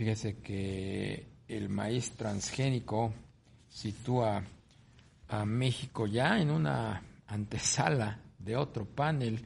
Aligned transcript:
Fíjese 0.00 0.38
que 0.38 1.26
el 1.46 1.68
maíz 1.68 2.12
transgénico 2.12 3.12
sitúa 3.68 4.42
a 5.28 5.44
México 5.44 6.06
ya 6.06 6.38
en 6.38 6.50
una 6.50 7.02
antesala 7.26 8.18
de 8.38 8.56
otro 8.56 8.86
panel 8.86 9.44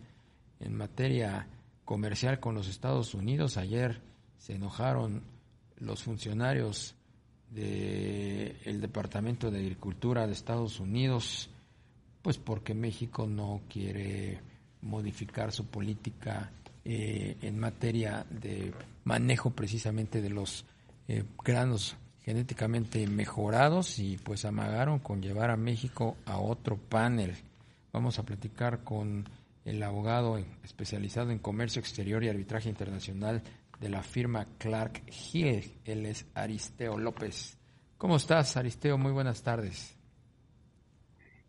en 0.60 0.76
materia 0.76 1.48
comercial 1.84 2.38
con 2.38 2.54
los 2.54 2.68
Estados 2.68 3.14
Unidos. 3.14 3.56
Ayer 3.56 4.00
se 4.38 4.54
enojaron 4.54 5.24
los 5.78 6.04
funcionarios 6.04 6.94
del 7.50 8.80
Departamento 8.80 9.50
de 9.50 9.58
Agricultura 9.58 10.24
de 10.24 10.34
Estados 10.34 10.78
Unidos, 10.78 11.50
pues 12.22 12.38
porque 12.38 12.74
México 12.74 13.26
no 13.26 13.62
quiere 13.68 14.38
modificar 14.82 15.50
su 15.50 15.66
política 15.66 16.52
eh, 16.84 17.38
en 17.42 17.58
materia 17.58 18.24
de 18.30 18.72
manejo 19.04 19.50
precisamente 19.50 20.20
de 20.20 20.30
los 20.30 20.64
eh, 21.08 21.24
granos 21.44 21.96
genéticamente 22.22 23.06
mejorados 23.06 23.98
y 23.98 24.16
pues 24.16 24.46
amagaron 24.46 24.98
con 24.98 25.20
llevar 25.20 25.50
a 25.50 25.56
México 25.56 26.16
a 26.24 26.38
otro 26.38 26.78
panel. 26.78 27.34
Vamos 27.92 28.18
a 28.18 28.24
platicar 28.24 28.82
con 28.82 29.28
el 29.64 29.82
abogado 29.82 30.38
especializado 30.62 31.30
en 31.30 31.38
comercio 31.38 31.80
exterior 31.80 32.24
y 32.24 32.28
arbitraje 32.28 32.68
internacional 32.68 33.42
de 33.78 33.88
la 33.88 34.02
firma 34.02 34.46
Clark 34.58 35.02
Hill. 35.32 35.78
Él 35.84 36.06
es 36.06 36.26
Aristeo 36.34 36.98
López. 36.98 37.58
¿Cómo 37.98 38.16
estás, 38.16 38.56
Aristeo? 38.56 38.96
Muy 38.98 39.12
buenas 39.12 39.42
tardes. 39.42 39.96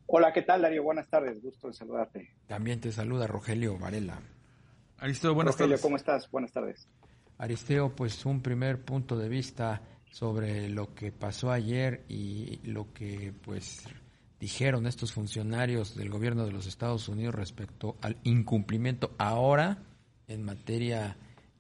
Hola, 0.08 0.32
¿qué 0.34 0.44
tal, 0.44 0.62
Darío? 0.62 0.84
Buenas 0.84 1.10
tardes, 1.10 1.42
gusto 1.42 1.68
de 1.68 1.74
saludarte. 1.74 2.30
También 2.48 2.80
te 2.80 2.92
saluda 2.92 3.28
Rogelio 3.28 3.78
Varela. 3.78 4.20
Aristeo, 4.98 5.34
buenas 5.34 5.56
Rogelio, 5.56 5.82
¿cómo 5.82 5.96
estás? 5.96 6.30
Buenas 6.30 6.52
tardes. 6.52 6.88
Aristeo, 7.38 7.96
pues 7.96 8.26
un 8.26 8.42
primer 8.42 8.84
punto 8.84 9.18
de 9.18 9.30
vista 9.30 9.82
sobre 10.12 10.70
lo 10.70 10.96
que 10.96 11.12
pasó 11.12 11.52
ayer 11.52 12.06
y 12.08 12.60
lo 12.64 12.94
que 12.94 13.34
pues 13.44 13.84
dijeron 14.40 14.88
estos 14.88 15.12
funcionarios 15.12 15.96
del 15.96 16.10
gobierno 16.10 16.46
de 16.46 16.52
los 16.52 16.68
Estados 16.68 17.10
Unidos 17.10 17.36
respecto 17.36 17.98
al 18.02 18.18
incumplimiento 18.24 19.14
ahora 19.18 19.84
en 20.28 20.44
materia 20.44 21.18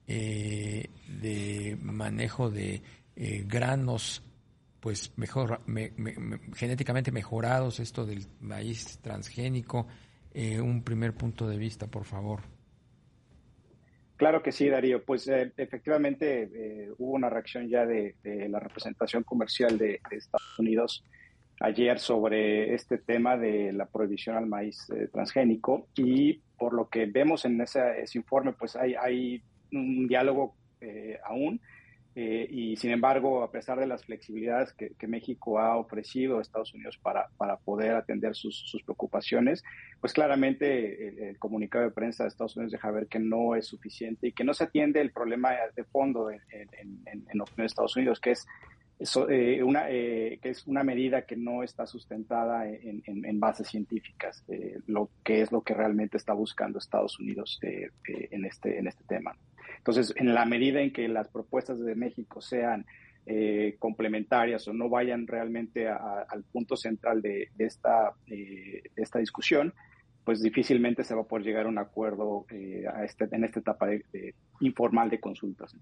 eh, 0.07 0.89
de 1.21 1.77
manejo 1.81 2.49
de 2.49 2.81
eh, 3.15 3.43
granos 3.45 4.21
pues 4.79 5.11
mejor 5.17 5.61
genéticamente 6.55 7.11
mejorados 7.11 7.79
esto 7.79 8.05
del 8.05 8.27
maíz 8.39 8.99
transgénico. 8.99 9.87
Eh, 10.31 10.61
un 10.61 10.83
primer 10.83 11.13
punto 11.13 11.47
de 11.47 11.57
vista 11.57 11.87
por 11.87 12.05
favor 12.05 12.54
Claro 14.17 14.41
que 14.41 14.51
sí, 14.51 14.69
Darío. 14.69 15.03
Pues 15.03 15.27
eh, 15.27 15.51
efectivamente 15.57 16.49
eh, 16.53 16.89
hubo 16.97 17.13
una 17.13 17.29
reacción 17.29 17.67
ya 17.67 17.85
de, 17.85 18.15
la 18.49 18.59
representación 18.59 19.23
comercial 19.23 19.77
de, 19.77 19.99
Estados 20.11 20.59
Unidos 20.59 21.03
ayer 21.61 21.99
sobre 21.99 22.73
este 22.73 22.97
tema 22.97 23.37
de 23.37 23.71
la 23.71 23.85
prohibición 23.85 24.35
al 24.35 24.45
maíz 24.45 24.89
eh, 24.89 25.09
transgénico. 25.11 25.87
Y 25.95 26.41
por 26.57 26.73
lo 26.73 26.87
que 26.87 27.05
vemos 27.05 27.43
en 27.45 27.59
ese, 27.59 28.01
ese 28.01 28.17
informe, 28.17 28.53
pues 28.53 28.75
hay, 28.75 28.95
hay 28.95 29.43
un 29.71 30.07
diálogo 30.07 30.55
aún 31.25 31.59
eh, 32.17 32.47
y 32.49 32.77
sin 32.77 32.91
embargo, 32.91 33.43
a 33.43 33.51
pesar 33.51 33.77
de 33.77 33.87
las 33.87 34.05
flexibilidades 34.05 34.71
que, 34.73 34.95
México 35.05 35.59
ha 35.59 35.77
ofrecido 35.77 36.39
a 36.39 36.41
Estados 36.41 36.73
Unidos 36.73 36.97
para, 36.97 37.27
para 37.37 37.57
poder 37.57 37.95
atender 37.95 38.35
sus, 38.35 38.55
sus 38.55 38.81
preocupaciones, 38.83 39.63
pues 39.99 40.13
claramente 40.13 41.29
el, 41.29 41.37
comunicado 41.37 41.83
de 41.83 41.91
prensa 41.91 42.23
de 42.23 42.29
Estados 42.29 42.55
Unidos 42.55 42.71
deja 42.71 42.89
ver 42.89 43.07
que 43.07 43.19
no 43.19 43.55
es 43.55 43.67
suficiente 43.67 44.27
y 44.27 44.31
que 44.31 44.45
no 44.45 44.53
se 44.53 44.63
atiende 44.63 45.01
el 45.01 45.11
problema 45.11 45.51
de 45.75 45.83
fondo 45.83 46.31
en, 46.31 46.39
en, 46.51 47.41
Estados 47.57 47.95
Unidos, 47.97 48.19
que 48.19 48.31
es 48.31 48.47
eh, 48.99 49.61
una, 49.63 49.89
eh, 49.89 50.39
que 50.41 50.49
es 50.49 50.65
una 50.67 50.83
medida 50.83 51.23
que 51.23 51.35
no 51.35 51.63
está 51.63 51.85
sustentada 51.85 52.67
en, 52.67 53.39
bases 53.39 53.67
científicas, 53.67 54.43
lo 54.87 55.09
que 55.23 55.41
es 55.41 55.51
lo 55.51 55.61
que 55.61 55.73
realmente 55.73 56.17
está 56.17 56.33
buscando 56.33 56.79
Estados 56.79 57.19
Unidos 57.19 57.59
en, 57.61 58.45
este, 58.45 58.79
en 58.79 58.87
este 58.87 59.03
tema. 59.03 59.35
Entonces, 59.77 60.13
en 60.15 60.33
la 60.33 60.45
medida 60.45 60.81
en 60.81 60.91
que 60.91 61.07
las 61.07 61.27
propuestas 61.27 61.79
de 61.79 61.95
México 61.95 62.41
sean 62.41 62.85
eh, 63.27 63.75
complementarias 63.79 64.67
o 64.67 64.73
no 64.73 64.87
vayan 64.87 65.25
realmente 65.25 65.87
al 65.87 66.43
punto 66.51 66.77
central 66.77 67.23
de, 67.23 67.49
esta, 67.57 68.13
eh, 68.27 68.83
esta 68.95 69.17
discusión, 69.17 69.73
pues 70.23 70.41
difícilmente 70.41 71.03
se 71.03 71.15
va 71.15 71.21
a 71.21 71.25
poder 71.25 71.43
llegar 71.43 71.65
a 71.65 71.69
un 71.69 71.79
acuerdo 71.79 72.45
eh, 72.51 72.83
a 72.87 73.03
este, 73.03 73.27
en 73.31 73.43
esta 73.43 73.61
etapa 73.61 73.87
de, 73.87 74.35
informal 74.59 75.09
de 75.09 75.19
consultas. 75.19 75.75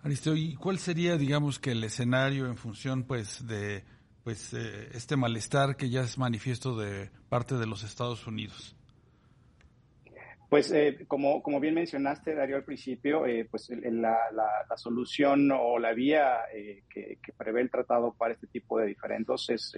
Claro. 0.00 0.06
Aristeo, 0.06 0.36
¿y 0.36 0.54
cuál 0.54 0.78
sería, 0.78 1.16
digamos, 1.16 1.58
que 1.58 1.72
el 1.72 1.84
escenario 1.84 2.46
en 2.46 2.56
función, 2.56 3.04
pues, 3.04 3.46
de 3.46 3.84
pues 4.24 4.52
este 4.52 5.16
malestar 5.16 5.76
que 5.76 5.88
ya 5.88 6.02
es 6.02 6.18
manifiesto 6.18 6.76
de 6.76 7.10
parte 7.28 7.54
de 7.56 7.66
los 7.66 7.82
Estados 7.84 8.26
Unidos? 8.26 8.76
Pues 10.50 10.72
eh, 10.72 11.04
como, 11.06 11.42
como 11.44 11.60
bien 11.60 11.74
mencionaste, 11.74 12.34
Darío, 12.34 12.56
al 12.56 12.64
principio, 12.64 13.24
eh, 13.24 13.46
pues 13.48 13.70
la, 13.70 14.18
la, 14.32 14.76
solución 14.76 15.48
o 15.52 15.78
la 15.78 15.92
vía 15.92 16.40
eh, 16.52 16.82
que, 16.90 17.18
prevé 17.36 17.60
el 17.60 17.70
tratado 17.70 18.14
para 18.14 18.34
este 18.34 18.48
tipo 18.48 18.80
de 18.80 18.88
diferendos 18.88 19.48
es 19.48 19.72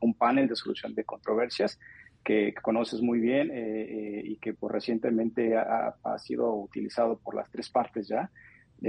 un 0.00 0.14
panel 0.14 0.48
de 0.48 0.56
solución 0.56 0.96
de 0.96 1.04
controversias 1.04 1.78
que, 2.24 2.52
conoces 2.60 3.02
muy 3.02 3.20
bien 3.20 3.52
y 3.54 4.36
que 4.38 4.52
pues, 4.54 4.72
recientemente 4.72 5.56
ha, 5.56 5.94
sido 6.18 6.52
utilizado 6.52 7.20
por 7.20 7.36
las 7.36 7.48
tres 7.52 7.70
partes 7.70 8.08
ya. 8.08 8.32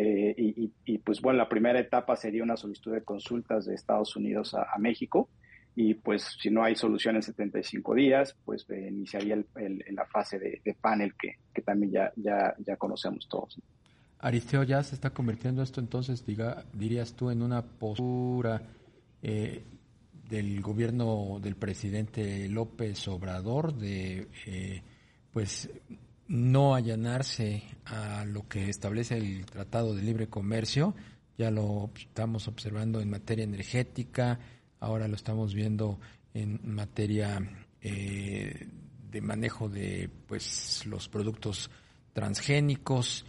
Y, 0.02 0.72
y, 0.86 0.98
pues 1.00 1.22
bueno, 1.22 1.40
la 1.40 1.50
primera 1.50 1.80
etapa 1.80 2.16
sería 2.16 2.44
una 2.44 2.58
solicitud 2.58 2.94
de 2.94 3.04
consultas 3.04 3.66
de 3.66 3.76
Estados 3.76 4.16
Unidos 4.16 4.54
a 4.54 4.78
México 4.78 5.30
y 5.76 5.94
pues 5.94 6.38
si 6.42 6.50
no 6.50 6.64
hay 6.64 6.76
solución 6.76 7.18
en 7.18 7.22
75 7.22 7.96
días, 7.96 8.36
pues 8.46 8.66
eh, 8.70 8.88
iniciaría 8.90 9.36
el, 9.56 9.86
la 9.92 10.06
fase 10.06 10.40
de, 10.40 10.76
panel 10.80 11.14
que, 11.16 11.36
que, 11.54 11.62
también 11.62 11.92
ya, 11.92 12.14
ya, 12.16 12.56
ya 12.66 12.78
conocemos 12.78 13.28
todos. 13.28 13.60
Aristeo, 14.20 14.64
ya 14.64 14.82
se 14.84 14.96
está 14.96 15.10
convirtiendo 15.10 15.62
esto 15.62 15.82
entonces, 15.82 16.26
diga, 16.26 16.64
dirías 16.74 17.14
tú, 17.14 17.30
en 17.30 17.42
una 17.42 17.62
postura 17.62 18.62
eh, 19.22 19.64
del 20.30 20.62
gobierno 20.62 21.40
del 21.42 21.56
presidente 21.56 22.48
López 22.48 23.06
Obrador 23.10 23.74
de 23.74 24.30
eh, 24.48 24.82
pues 25.34 25.70
no 26.28 26.76
allanarse 26.76 27.64
a 27.86 28.26
lo 28.26 28.48
que 28.48 28.70
establece 28.70 29.18
el 29.18 29.46
Tratado 29.46 29.96
de 29.96 30.02
Libre 30.02 30.28
Comercio, 30.28 30.96
ya 31.38 31.52
lo 31.52 31.92
estamos 31.96 32.48
observando 32.48 33.02
en 33.02 33.10
materia 33.10 33.44
energética, 33.44 34.40
ahora 34.80 35.08
lo 35.08 35.16
estamos 35.16 35.54
viendo 35.54 36.00
en 36.34 36.60
materia 36.64 37.42
eh, 37.82 38.68
de 39.12 39.22
manejo 39.22 39.70
de 39.70 40.10
pues 40.28 40.86
los 40.86 41.10
productos 41.10 41.70
transgénicos. 42.14 43.26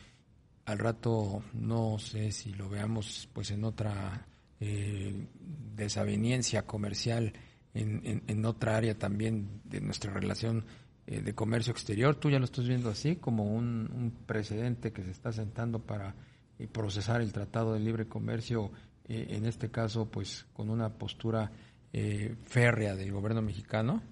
Al 0.64 0.78
rato 0.78 1.44
no 1.52 1.98
sé 1.98 2.32
si 2.32 2.52
lo 2.52 2.68
veamos 2.68 3.28
pues 3.32 3.50
en 3.50 3.64
otra 3.64 4.26
eh, 4.58 5.26
desaveniencia 5.74 6.66
comercial 6.66 7.32
en, 7.74 8.22
en, 8.26 8.44
otra 8.46 8.76
área 8.76 8.98
también 8.98 9.60
de 9.64 9.82
nuestra 9.82 10.12
relación 10.12 10.64
eh, 11.06 11.20
de 11.20 11.34
comercio 11.34 11.72
exterior 11.72 12.16
tú 12.16 12.30
ya 12.30 12.38
lo 12.38 12.44
estás 12.44 12.66
viendo 12.66 12.90
así 12.90 13.16
como 13.16 13.44
un, 13.44 13.90
un 13.92 14.12
precedente 14.26 14.92
que 14.92 15.02
se 15.02 15.10
está 15.10 15.32
sentando 15.32 15.80
para 15.80 16.14
eh, 16.58 16.66
procesar 16.66 17.20
el 17.20 17.32
tratado 17.32 17.74
de 17.74 17.80
libre 17.80 18.06
comercio 18.06 18.70
eh, 19.08 19.26
en 19.30 19.46
este 19.46 19.70
caso, 19.70 20.10
pues 20.10 20.46
con 20.52 20.68
una 20.68 20.90
postura 20.90 21.50
eh, 21.92 22.34
férrea 22.44 22.96
del 22.96 23.12
gobierno 23.12 23.40
mexicano? 23.40 24.02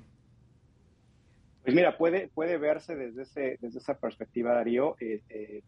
Pues 1.64 1.74
mira, 1.74 1.96
puede, 1.96 2.28
puede 2.28 2.58
verse 2.58 2.94
desde, 2.94 3.22
ese, 3.22 3.58
desde 3.60 3.78
esa 3.78 3.94
perspectiva, 3.98 4.54
Darío. 4.54 4.96
Eh, 5.00 5.62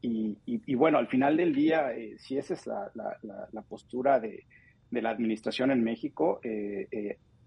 y, 0.00 0.74
bueno, 0.76 0.98
al 0.98 1.08
final 1.08 1.36
del 1.36 1.52
día, 1.54 1.90
si 2.18 2.38
esa 2.38 2.54
es 2.54 2.66
la, 2.68 2.92
la, 2.94 3.62
postura 3.62 4.20
de, 4.20 4.44
de, 4.90 5.02
la 5.02 5.10
administración 5.10 5.72
en 5.72 5.82
México, 5.82 6.40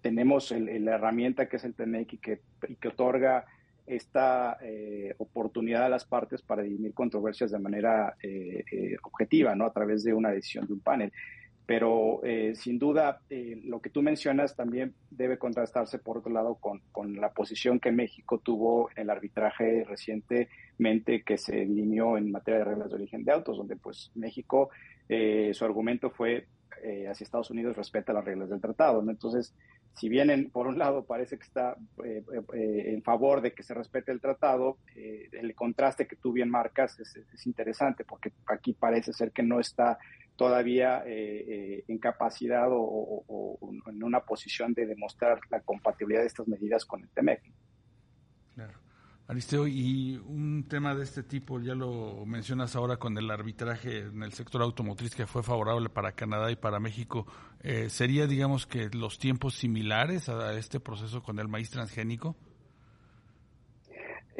tenemos 0.02 0.50
la 0.50 0.96
herramienta 0.96 1.48
que 1.48 1.56
es 1.56 1.64
el 1.64 1.74
TEMEC 1.74 2.14
y 2.14 2.18
que, 2.18 2.40
otorga 2.88 3.46
esta 3.86 4.58
eh, 4.60 5.14
oportunidad 5.18 5.84
a 5.84 5.88
las 5.88 6.04
partes 6.04 6.42
para 6.42 6.62
dirimir 6.62 6.92
controversias 6.92 7.50
de 7.50 7.58
manera 7.58 8.16
eh, 8.22 8.64
eh, 8.70 8.96
objetiva, 9.02 9.54
¿no? 9.54 9.64
A 9.64 9.72
través 9.72 10.04
de 10.04 10.12
una 10.12 10.30
decisión 10.30 10.66
de 10.66 10.74
un 10.74 10.80
panel. 10.80 11.12
Pero 11.64 12.20
sin 12.54 12.78
duda, 12.78 13.22
lo 13.30 13.80
que 13.80 13.88
tú 13.88 14.02
mencionas 14.02 14.56
también 14.56 14.94
debe 15.10 15.38
contrastarse, 15.38 16.00
por 16.00 16.18
otro 16.18 16.32
lado, 16.32 16.56
con, 16.56 16.82
con, 16.90 17.14
la 17.18 17.30
posición 17.30 17.78
que 17.78 17.92
México 17.92 18.38
tuvo 18.38 18.90
en 18.90 19.02
el 19.02 19.10
arbitraje 19.10 19.84
recientemente 19.84 21.22
que 21.22 21.38
se 21.38 21.64
dirimió 21.64 22.18
en 22.18 22.32
materia 22.32 22.58
de 22.58 22.64
reglas 22.64 22.90
de 22.90 22.96
origen 22.96 23.24
de 23.24 23.32
autos, 23.32 23.56
donde 23.56 23.76
pues 23.76 24.10
México, 24.16 24.70
su 25.08 25.64
argumento 25.64 26.10
fue 26.10 26.48
hacia 27.08 27.24
Estados 27.24 27.50
Unidos 27.50 27.76
respeta 27.76 28.12
las 28.12 28.24
reglas 28.24 28.50
del 28.50 28.60
tratado, 28.60 29.00
¿no? 29.00 29.12
Entonces, 29.12 29.54
si 29.94 30.08
bien 30.08 30.50
por 30.50 30.66
un 30.66 30.78
lado 30.78 31.04
parece 31.04 31.36
que 31.36 31.44
está 31.44 31.76
eh, 32.04 32.22
eh, 32.54 32.92
en 32.92 33.02
favor 33.02 33.40
de 33.40 33.52
que 33.52 33.62
se 33.62 33.74
respete 33.74 34.10
el 34.10 34.20
tratado, 34.20 34.78
eh, 34.96 35.28
el 35.32 35.54
contraste 35.54 36.06
que 36.06 36.16
tú 36.16 36.32
bien 36.32 36.50
marcas 36.50 36.98
es, 36.98 37.46
interesante 37.46 38.04
porque 38.04 38.32
aquí 38.46 38.72
parece 38.72 39.12
ser 39.12 39.32
que 39.32 39.42
no 39.42 39.60
está 39.60 39.98
todavía 40.36 41.02
en 41.04 41.98
capacidad 41.98 42.68
o, 42.70 43.58
en 43.86 44.02
una 44.02 44.20
posición 44.20 44.72
de 44.72 44.86
demostrar 44.86 45.40
la 45.50 45.60
compatibilidad 45.60 46.22
de 46.22 46.28
estas 46.28 46.48
medidas 46.48 46.86
con 46.86 47.02
el 47.02 47.08
TEMEC. 47.10 47.42
Aristeo, 49.32 49.66
y 49.66 50.20
un 50.26 50.66
tema 50.68 50.94
de 50.94 51.04
este 51.04 51.22
tipo, 51.22 51.58
ya 51.58 51.74
lo 51.74 52.26
mencionas 52.26 52.76
ahora 52.76 52.98
con 52.98 53.16
el 53.16 53.30
arbitraje 53.30 54.00
en 54.00 54.22
el 54.22 54.34
sector 54.34 54.60
automotriz 54.60 55.14
que 55.14 55.26
fue 55.26 55.42
favorable 55.42 55.88
para 55.88 56.12
Canadá 56.12 56.50
y 56.50 56.56
para 56.56 56.80
México, 56.80 57.26
eh, 57.60 57.88
¿sería, 57.88 58.26
digamos, 58.26 58.66
que 58.66 58.90
los 58.90 59.18
tiempos 59.18 59.54
similares 59.54 60.28
a 60.28 60.52
este 60.52 60.80
proceso 60.80 61.22
con 61.22 61.38
el 61.38 61.48
maíz 61.48 61.70
transgénico? 61.70 62.36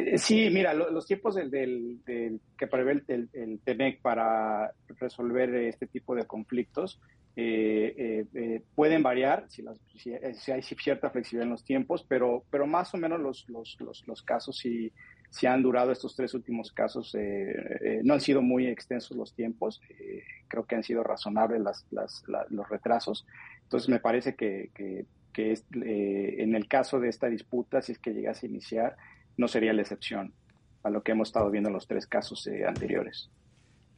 Eh, 0.06 0.18
sí, 0.18 0.48
mira, 0.50 0.74
los 0.74 1.06
tiempos 1.06 1.34
del, 1.34 2.00
que 2.04 2.66
prevé 2.66 3.02
el, 3.08 3.28
el, 3.32 3.60
TEMEC 3.60 4.00
para 4.00 4.72
resolver 4.98 5.54
este 5.54 5.86
tipo 5.86 6.14
de 6.14 6.26
conflictos 6.26 7.00
eh, 7.34 8.26
eh, 8.34 8.62
pueden 8.74 9.02
variar 9.02 9.46
si, 9.48 9.64
hay 10.50 10.62
cierta 10.62 11.10
flexibilidad 11.10 11.44
en 11.44 11.50
los 11.50 11.64
tiempos, 11.64 12.04
pero, 12.06 12.44
pero 12.50 12.66
más 12.66 12.92
o 12.94 12.98
menos 12.98 13.20
los, 13.20 13.48
los, 13.48 13.78
los, 14.06 14.22
casos 14.22 14.58
si, 14.58 14.92
si, 15.30 15.46
han 15.46 15.62
durado 15.62 15.92
estos 15.92 16.14
tres 16.14 16.34
últimos 16.34 16.72
casos, 16.72 17.16
no 18.02 18.14
han 18.14 18.20
sido 18.20 18.42
muy 18.42 18.66
extensos 18.66 19.16
los 19.16 19.34
tiempos, 19.34 19.80
creo 20.48 20.66
que 20.66 20.74
han 20.74 20.82
sido 20.82 21.02
razonables 21.02 21.62
los 21.90 22.68
retrasos. 22.68 23.26
Entonces 23.62 23.88
me 23.88 24.00
parece 24.00 24.34
que, 24.34 24.70
que, 24.74 25.06
que 25.32 25.54
en 26.42 26.54
el 26.54 26.68
caso 26.68 27.00
de 27.00 27.08
esta 27.08 27.28
disputa, 27.28 27.80
si 27.80 27.92
es 27.92 27.98
que 27.98 28.12
llegase 28.12 28.46
a 28.46 28.50
iniciar, 28.50 28.96
no 29.36 29.48
sería 29.48 29.72
la 29.72 29.82
excepción 29.82 30.32
a 30.82 30.90
lo 30.90 31.02
que 31.02 31.12
hemos 31.12 31.28
estado 31.28 31.50
viendo 31.50 31.68
en 31.68 31.74
los 31.74 31.86
tres 31.86 32.06
casos 32.06 32.48
anteriores. 32.66 33.30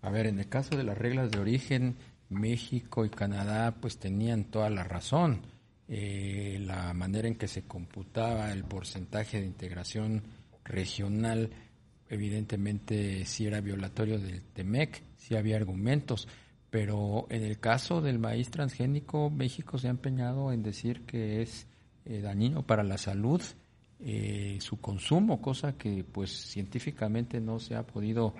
A 0.02 0.10
ver, 0.10 0.26
en 0.26 0.38
el 0.38 0.48
caso 0.48 0.76
de 0.76 0.84
las 0.84 0.98
reglas 0.98 1.30
de 1.30 1.38
origen, 1.38 1.96
México 2.28 3.04
y 3.04 3.10
Canadá 3.10 3.74
pues 3.80 3.98
tenían 3.98 4.44
toda 4.44 4.68
la 4.70 4.84
razón. 4.84 5.40
Eh, 5.88 6.58
la 6.60 6.92
manera 6.94 7.28
en 7.28 7.36
que 7.36 7.48
se 7.48 7.64
computaba 7.64 8.52
el 8.52 8.64
porcentaje 8.64 9.40
de 9.40 9.46
integración 9.46 10.22
regional 10.64 11.50
evidentemente 12.08 13.24
sí 13.24 13.46
era 13.46 13.60
violatorio 13.60 14.18
del 14.18 14.42
TEMEC, 14.42 15.02
sí 15.16 15.36
había 15.36 15.56
argumentos, 15.56 16.28
pero 16.70 17.26
en 17.30 17.42
el 17.42 17.58
caso 17.58 18.00
del 18.00 18.18
maíz 18.18 18.50
transgénico 18.50 19.30
México 19.30 19.78
se 19.78 19.88
ha 19.88 19.90
empeñado 19.90 20.52
en 20.52 20.62
decir 20.62 21.02
que 21.06 21.42
es 21.42 21.66
eh, 22.04 22.20
dañino 22.20 22.66
para 22.66 22.82
la 22.82 22.98
salud 22.98 23.42
eh, 24.00 24.58
su 24.60 24.80
consumo, 24.80 25.40
cosa 25.40 25.76
que 25.76 26.04
pues 26.04 26.30
científicamente 26.30 27.40
no 27.40 27.58
se 27.58 27.76
ha 27.76 27.86
podido 27.86 28.34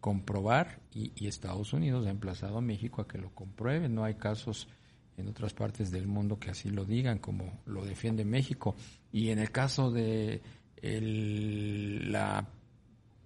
comprobar 0.00 0.80
y, 0.92 1.26
Estados 1.26 1.72
Unidos 1.72 2.06
ha 2.06 2.10
emplazado 2.10 2.58
a 2.58 2.60
México 2.60 3.02
a 3.02 3.08
que 3.08 3.18
lo 3.18 3.30
compruebe. 3.34 3.88
No 3.88 4.04
hay 4.04 4.14
casos 4.14 4.68
en 5.16 5.28
otras 5.28 5.54
partes 5.54 5.90
del 5.90 6.06
mundo 6.06 6.38
que 6.38 6.50
así 6.50 6.70
lo 6.70 6.84
digan, 6.84 7.18
como 7.18 7.60
lo 7.66 7.84
defiende 7.84 8.24
México. 8.24 8.76
Y 9.10 9.30
en 9.30 9.38
el 9.38 9.50
caso 9.50 9.90
de 9.90 10.42
la 10.82 12.46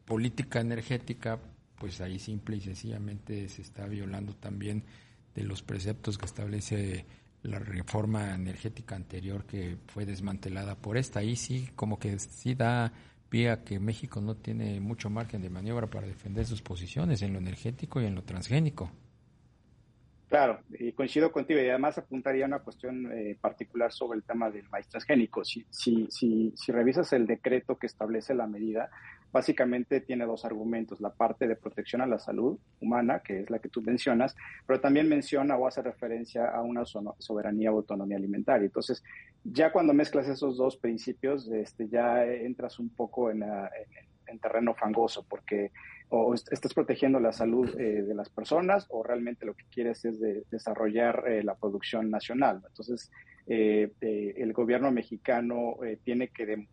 política 0.05 0.61
energética, 0.61 1.38
pues 1.79 2.00
ahí 2.00 2.19
simple 2.19 2.56
y 2.56 2.61
sencillamente 2.61 3.49
se 3.49 3.62
está 3.62 3.87
violando 3.87 4.35
también 4.35 4.85
de 5.35 5.44
los 5.44 5.62
preceptos 5.62 6.19
que 6.19 6.27
establece 6.27 7.05
la 7.43 7.59
reforma 7.59 8.35
energética 8.35 8.97
anterior 8.97 9.45
que 9.45 9.77
fue 9.87 10.05
desmantelada 10.05 10.77
por 10.77 10.97
esta. 10.97 11.21
Ahí 11.21 11.37
sí, 11.37 11.71
como 11.75 11.99
que 11.99 12.19
sí 12.19 12.55
da 12.55 12.93
pía 13.29 13.65
que 13.65 13.79
México 13.79 14.21
no 14.21 14.37
tiene 14.37 14.81
mucho 14.81 15.09
margen 15.09 15.41
de 15.41 15.51
maniobra 15.51 15.87
para 15.87 16.07
defender 16.07 16.45
sus 16.45 16.63
posiciones 16.63 17.23
en 17.23 17.33
lo 17.33 17.39
energético 17.39 18.01
y 18.01 18.07
en 18.07 18.15
lo 18.15 18.23
transgénico. 18.23 18.91
Claro, 20.29 20.61
y 20.79 20.93
coincido 20.93 21.33
contigo 21.33 21.61
y 21.61 21.69
además 21.69 21.99
apuntaría 21.99 22.47
una 22.47 22.61
cuestión 22.61 23.11
eh, 23.13 23.37
particular 23.41 23.91
sobre 23.91 24.19
el 24.19 24.23
tema 24.23 24.49
del 24.49 24.69
maíz 24.69 24.87
transgénico. 24.87 25.45
Si, 25.45 25.67
si, 25.71 26.07
si, 26.09 26.53
si 26.55 26.71
revisas 26.71 27.13
el 27.13 27.27
decreto 27.27 27.79
que 27.79 27.89
establece 27.89 28.35
la 28.35 28.47
medida, 28.47 28.91
básicamente 29.32 30.00
tiene 30.00 30.27
dos 30.27 30.44
argumentos, 30.44 31.00
la 31.00 31.11
parte 31.11 31.47
de 31.47 31.56
protección 31.56 32.00
a 32.03 32.06
la 32.06 32.19
salud 32.19 32.59
humana, 32.81 33.21
que 33.21 33.41
es 33.41 33.50
la 33.50 33.59
que 33.59 33.69
tú 33.69 33.82
mencionas, 33.82 34.37
pero 34.67 34.81
también 34.81 35.09
menciona 35.09 35.56
o 35.56 35.67
hace 35.67 35.82
referencia 35.82 36.49
a 36.49 36.62
una 36.62 36.85
soberanía 36.85 37.73
o 37.73 37.77
autonomía 37.77 38.17
alimentaria. 38.17 38.67
Entonces, 38.67 39.03
ya 39.44 39.73
cuando 39.73 39.94
mezclas 39.94 40.29
esos 40.29 40.56
dos 40.56 40.77
principios, 40.77 41.49
este, 41.49 41.88
ya 41.88 42.25
entras 42.25 42.79
un 42.79 42.91
poco 42.91 43.31
en, 43.31 43.44
terreno 44.41 44.75
fangoso, 44.75 45.25
porque 45.29 45.73
o 46.11 46.35
estás 46.35 46.75
protegiendo 46.75 47.21
la 47.21 47.33
salud 47.33 47.69
eh, 47.79 48.03
de 48.03 48.15
las 48.15 48.29
personas 48.29 48.87
o 48.91 49.03
realmente 49.03 49.47
lo 49.47 49.55
que 49.55 49.65
quieres 49.71 50.05
es 50.05 50.19
desarrollar 50.51 51.25
eh, 51.29 51.45
la 51.45 51.55
producción 51.55 52.11
nacional. 52.11 52.62
Entonces, 52.67 53.11
eh, 53.47 53.91
eh, 54.01 54.35
el 54.37 54.53
gobierno 54.53 54.91
mexicano 54.91 55.77
tiene 56.05 56.29
que, 56.29 56.67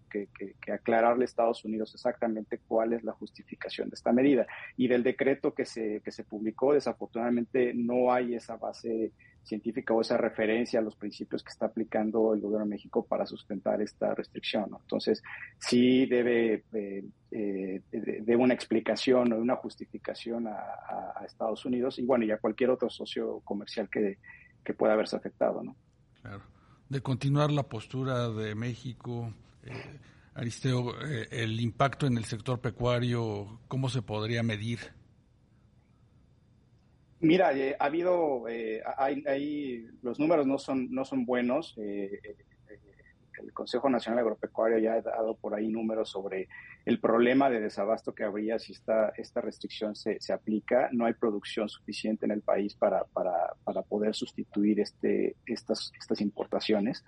aclararle 0.71 1.23
a 1.23 1.25
Estados 1.25 1.63
Unidos 1.65 1.93
exactamente 1.93 2.59
cuál 2.67 2.93
es 2.93 3.03
la 3.03 3.13
justificación 3.13 3.89
de 3.89 3.95
esta 3.95 4.11
medida. 4.11 4.47
Y 4.75 4.87
del 4.87 5.03
decreto 5.03 5.53
que 5.53 5.65
se, 5.65 6.01
que 6.03 6.11
se 6.11 6.23
publicó, 6.23 6.73
desafortunadamente 6.73 7.73
no 7.75 8.11
hay 8.11 8.35
esa 8.35 8.57
base 8.57 9.11
científica 9.47 9.93
o 9.93 10.01
esa 10.01 10.17
referencia 10.17 10.79
a 10.79 10.83
los 10.83 10.95
principios 10.95 11.43
que 11.43 11.49
está 11.49 11.67
aplicando 11.67 12.33
el 12.33 12.41
gobierno 12.41 12.65
de 12.65 12.71
México 12.71 13.05
para 13.05 13.25
sustentar 13.25 13.81
esta 13.81 14.13
restricción. 14.13 14.69
Entonces, 14.79 15.23
sí 15.57 16.05
debe 16.05 16.63
de, 16.71 18.35
una 18.37 18.53
explicación 18.53 19.33
o 19.33 19.37
una 19.37 19.55
justificación 19.55 20.47
a, 20.47 21.25
Estados 21.25 21.65
Unidos 21.65 21.99
y 21.99 22.05
bueno, 22.05 22.23
y 22.23 22.31
a 22.31 22.37
cualquier 22.37 22.69
otro 22.69 22.89
socio 22.89 23.41
comercial 23.43 23.89
que, 23.89 24.17
que 24.63 24.73
pueda 24.73 24.93
haberse 24.93 25.15
afectado, 25.15 25.61
¿no? 25.61 25.75
Claro 26.21 26.43
de 26.89 27.01
continuar 27.01 27.51
la 27.51 27.63
postura 27.63 28.29
de 28.29 28.55
México. 28.55 29.33
Eh, 29.63 29.99
Aristeo, 30.35 30.93
eh, 31.05 31.27
el 31.31 31.59
impacto 31.59 32.05
en 32.05 32.17
el 32.17 32.25
sector 32.25 32.61
pecuario, 32.61 33.59
¿cómo 33.67 33.89
se 33.89 34.01
podría 34.01 34.43
medir? 34.43 34.79
Mira, 37.19 37.51
eh, 37.53 37.75
ha 37.79 37.85
habido, 37.85 38.45
hay, 38.97 39.87
los 40.01 40.19
números 40.19 40.45
no 40.45 40.57
son, 40.59 40.91
no 40.91 41.03
son 41.03 41.25
buenos 41.25 41.75
el 43.39 43.53
Consejo 43.53 43.89
Nacional 43.89 44.19
Agropecuario 44.19 44.77
ya 44.79 44.93
ha 44.93 45.01
dado 45.01 45.35
por 45.35 45.53
ahí 45.53 45.67
números 45.67 46.09
sobre 46.09 46.47
el 46.85 46.99
problema 46.99 47.49
de 47.49 47.59
desabasto 47.59 48.13
que 48.13 48.23
habría 48.23 48.59
si 48.59 48.73
esta, 48.73 49.09
esta 49.17 49.41
restricción 49.41 49.95
se, 49.95 50.19
se 50.19 50.33
aplica. 50.33 50.89
No 50.91 51.05
hay 51.05 51.13
producción 51.13 51.69
suficiente 51.69 52.25
en 52.25 52.31
el 52.31 52.41
país 52.41 52.75
para, 52.75 53.03
para, 53.05 53.53
para 53.63 53.81
poder 53.81 54.15
sustituir 54.15 54.79
este, 54.79 55.35
estas, 55.45 55.91
estas 55.99 56.21
importaciones 56.21 57.03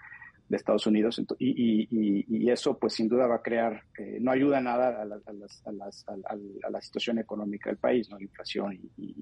de 0.47 0.57
Estados 0.57 0.87
Unidos 0.87 1.21
y, 1.37 2.49
eso 2.49 2.79
pues 2.79 2.93
sin 2.93 3.07
duda 3.07 3.27
va 3.27 3.35
a 3.35 3.41
crear, 3.43 3.83
eh, 3.99 4.17
no 4.19 4.31
ayuda 4.31 4.59
nada 4.59 5.03
a 5.03 5.05
la, 5.05 6.81
situación 6.81 7.19
económica 7.19 7.69
del 7.69 7.77
país, 7.77 8.09
¿no? 8.09 8.17
la 8.17 8.23
inflación 8.23 8.73
y 8.73 9.15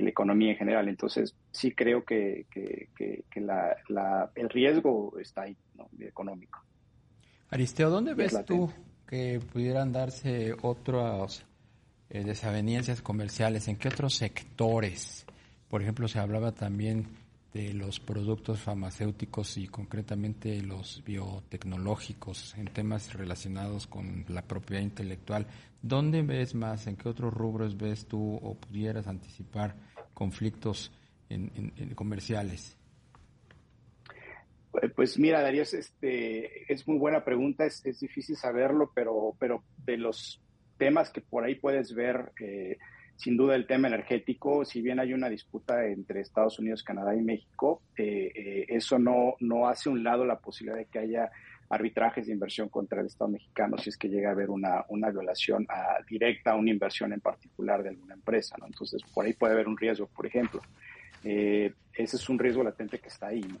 la 0.00 0.10
economía 0.10 0.52
en 0.52 0.56
general. 0.56 0.88
Entonces, 0.88 1.34
sí 1.50 1.72
creo 1.72 2.04
que, 2.04 2.46
la, 3.36 4.30
el 4.34 4.48
riesgo 4.48 5.14
está 5.20 5.42
ahí, 5.42 5.56
¿no? 5.74 5.88
económico. 6.00 6.60
Aristeo, 7.50 7.90
¿dónde 7.90 8.14
ves 8.14 8.44
tú 8.44 8.70
que 9.06 9.40
pudieran 9.52 9.92
darse 9.92 10.54
otras 10.62 11.44
eh, 12.10 12.24
desavenencias 12.24 13.02
comerciales? 13.02 13.68
¿En 13.68 13.76
qué 13.76 13.88
otros 13.88 14.14
sectores? 14.14 15.26
Por 15.68 15.82
ejemplo, 15.82 16.08
se 16.08 16.18
hablaba 16.18 16.52
también 16.52 17.06
de 17.54 17.72
los 17.72 18.00
productos 18.00 18.60
farmacéuticos 18.60 19.56
y 19.58 19.68
concretamente 19.68 20.60
los 20.60 21.04
biotecnológicos 21.06 22.52
en 22.58 22.66
temas 22.66 23.14
relacionados 23.14 23.86
con 23.86 24.24
la 24.28 24.42
propiedad 24.42 24.82
intelectual. 24.82 25.46
¿Dónde 25.80 26.22
ves 26.22 26.56
más? 26.56 26.88
¿En 26.88 26.96
qué 26.96 27.08
otros 27.08 27.32
rubros 27.32 27.76
ves 27.76 28.06
tú 28.06 28.34
o 28.42 28.56
pudieras 28.56 29.06
anticipar 29.06 29.76
conflictos 30.12 30.90
en, 31.28 31.94
comerciales? 31.94 32.76
Eh, 34.82 34.88
pues 34.88 35.16
mira, 35.16 35.40
Darío, 35.40 35.62
este, 35.62 36.72
es 36.72 36.88
muy 36.88 36.98
buena 36.98 37.24
pregunta, 37.24 37.66
es, 37.66 38.00
difícil 38.00 38.36
saberlo, 38.36 38.90
pero, 38.92 39.36
pero 39.38 39.62
de 39.86 39.96
los 39.96 40.42
temas 40.76 41.10
que 41.10 41.20
por 41.20 41.44
ahí 41.44 41.54
puedes 41.54 41.94
ver, 41.94 42.32
eh, 42.40 42.78
sin 43.16 43.36
duda 43.36 43.54
el 43.54 43.66
tema 43.66 43.88
energético, 43.88 44.64
si 44.64 44.82
bien 44.82 44.98
hay 45.00 45.12
una 45.12 45.28
disputa 45.28 45.86
entre 45.86 46.20
Estados 46.20 46.58
Unidos, 46.58 46.82
Canadá 46.82 47.14
y 47.14 47.22
México, 47.22 47.82
eh, 47.96 48.66
eso 48.68 48.98
no, 48.98 49.34
no 49.40 49.68
hace 49.68 49.88
un 49.88 50.02
lado 50.02 50.24
la 50.24 50.38
posibilidad 50.38 50.78
de 50.78 50.86
que 50.86 50.98
haya 50.98 51.30
arbitrajes 51.70 52.26
de 52.26 52.32
inversión 52.32 52.68
contra 52.68 53.00
el 53.00 53.06
Estado 53.06 53.30
mexicano 53.30 53.78
si 53.78 53.88
es 53.88 53.96
que 53.96 54.08
llega 54.08 54.28
a 54.28 54.32
haber 54.32 54.50
una, 54.50 54.84
una 54.88 55.10
violación 55.10 55.66
a, 55.68 55.96
directa 56.08 56.52
a 56.52 56.56
una 56.56 56.70
inversión 56.70 57.12
en 57.12 57.20
particular 57.20 57.82
de 57.82 57.90
alguna 57.90 58.14
empresa. 58.14 58.56
¿no? 58.58 58.66
Entonces, 58.66 59.02
por 59.14 59.24
ahí 59.24 59.32
puede 59.32 59.54
haber 59.54 59.68
un 59.68 59.76
riesgo, 59.76 60.06
por 60.06 60.26
ejemplo. 60.26 60.60
ese 61.22 61.72
es 61.94 62.28
un 62.28 62.38
riesgo 62.38 62.62
latente 62.62 62.98
que 62.98 63.08
está 63.08 63.28
ahí. 63.28 63.40
¿no? 63.40 63.58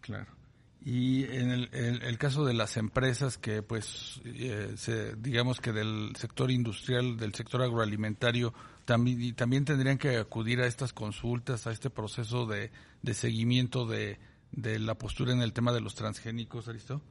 Claro. 0.00 0.37
Y 0.84 1.24
en 1.24 1.50
el, 1.50 2.18
caso 2.18 2.44
de 2.44 2.54
las 2.54 2.76
empresas 2.76 3.36
que, 3.36 3.62
pues, 3.62 4.20
eh, 4.24 5.14
digamos 5.18 5.60
que 5.60 5.72
del 5.72 6.12
sector 6.16 6.50
industrial, 6.50 7.16
del 7.16 7.34
sector 7.34 7.62
agroalimentario, 7.62 8.54
también, 8.84 9.34
también 9.34 9.64
tendrían 9.64 9.98
que 9.98 10.16
acudir 10.16 10.60
a 10.60 10.66
estas 10.66 10.92
consultas, 10.92 11.66
a 11.66 11.72
este 11.72 11.90
proceso 11.90 12.46
de, 12.46 12.70
de 13.02 13.14
seguimiento 13.14 13.86
de, 13.86 14.18
de 14.52 14.78
la 14.78 14.94
postura 14.96 15.32
en 15.32 15.42
el 15.42 15.52
tema 15.52 15.72
de 15.72 15.80
los 15.80 15.94
transgénicos, 15.94 16.68
Aristo. 16.68 17.02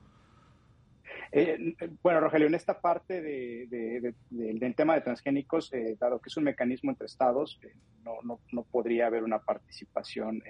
Eh, 1.32 1.76
bueno, 2.02 2.20
Rogelio, 2.20 2.48
en 2.48 2.56
esta 2.56 2.80
parte 2.80 3.22
del 3.22 4.76
tema 4.76 4.96
de 4.96 5.02
transgénicos, 5.02 5.74
eh, 5.74 5.96
dado 6.00 6.20
que 6.20 6.30
es 6.30 6.38
un 6.38 6.46
mecanismo 6.46 6.92
entre 6.92 7.08
estados, 7.08 7.60
eh, 7.64 7.74
no, 8.04 8.40
no, 8.52 8.64
podría 8.64 9.08
haber 9.08 9.24
una 9.24 9.40
participación 9.40 10.42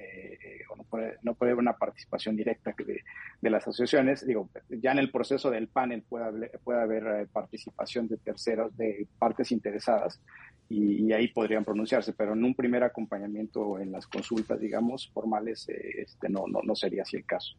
o 0.70 0.76
no 0.76 0.84
puede, 0.84 1.18
no 1.24 1.36
haber 1.40 1.56
una 1.56 1.76
participación 1.76 2.36
directa 2.36 2.76
de, 2.78 3.50
las 3.50 3.64
asociaciones. 3.68 4.26
Digo, 4.28 4.50
ya 4.70 4.92
en 4.92 5.00
el 5.00 5.12
proceso 5.12 5.50
del 5.50 5.68
panel 5.68 6.04
puede 6.04 6.26
haber, 6.26 6.60
puede 6.64 6.82
haber 6.82 7.28
participación 7.30 8.08
de 8.08 8.18
terceros, 8.18 8.78
de 8.78 9.08
partes 9.18 9.52
interesadas, 9.52 10.22
y, 10.70 11.12
ahí 11.14 11.30
podrían 11.30 11.64
pronunciarse, 11.64 12.14
pero 12.14 12.34
en 12.34 12.44
un 12.44 12.54
primer 12.54 12.84
acompañamiento 12.84 13.80
en 13.80 13.92
las 13.92 14.06
consultas, 14.06 14.60
digamos, 14.60 15.10
formales, 15.14 15.68
este, 15.70 16.30
no, 16.30 16.46
no, 16.48 16.60
no 16.62 16.76
sería 16.76 17.04
así 17.04 17.18
el 17.18 17.26
caso. 17.26 17.58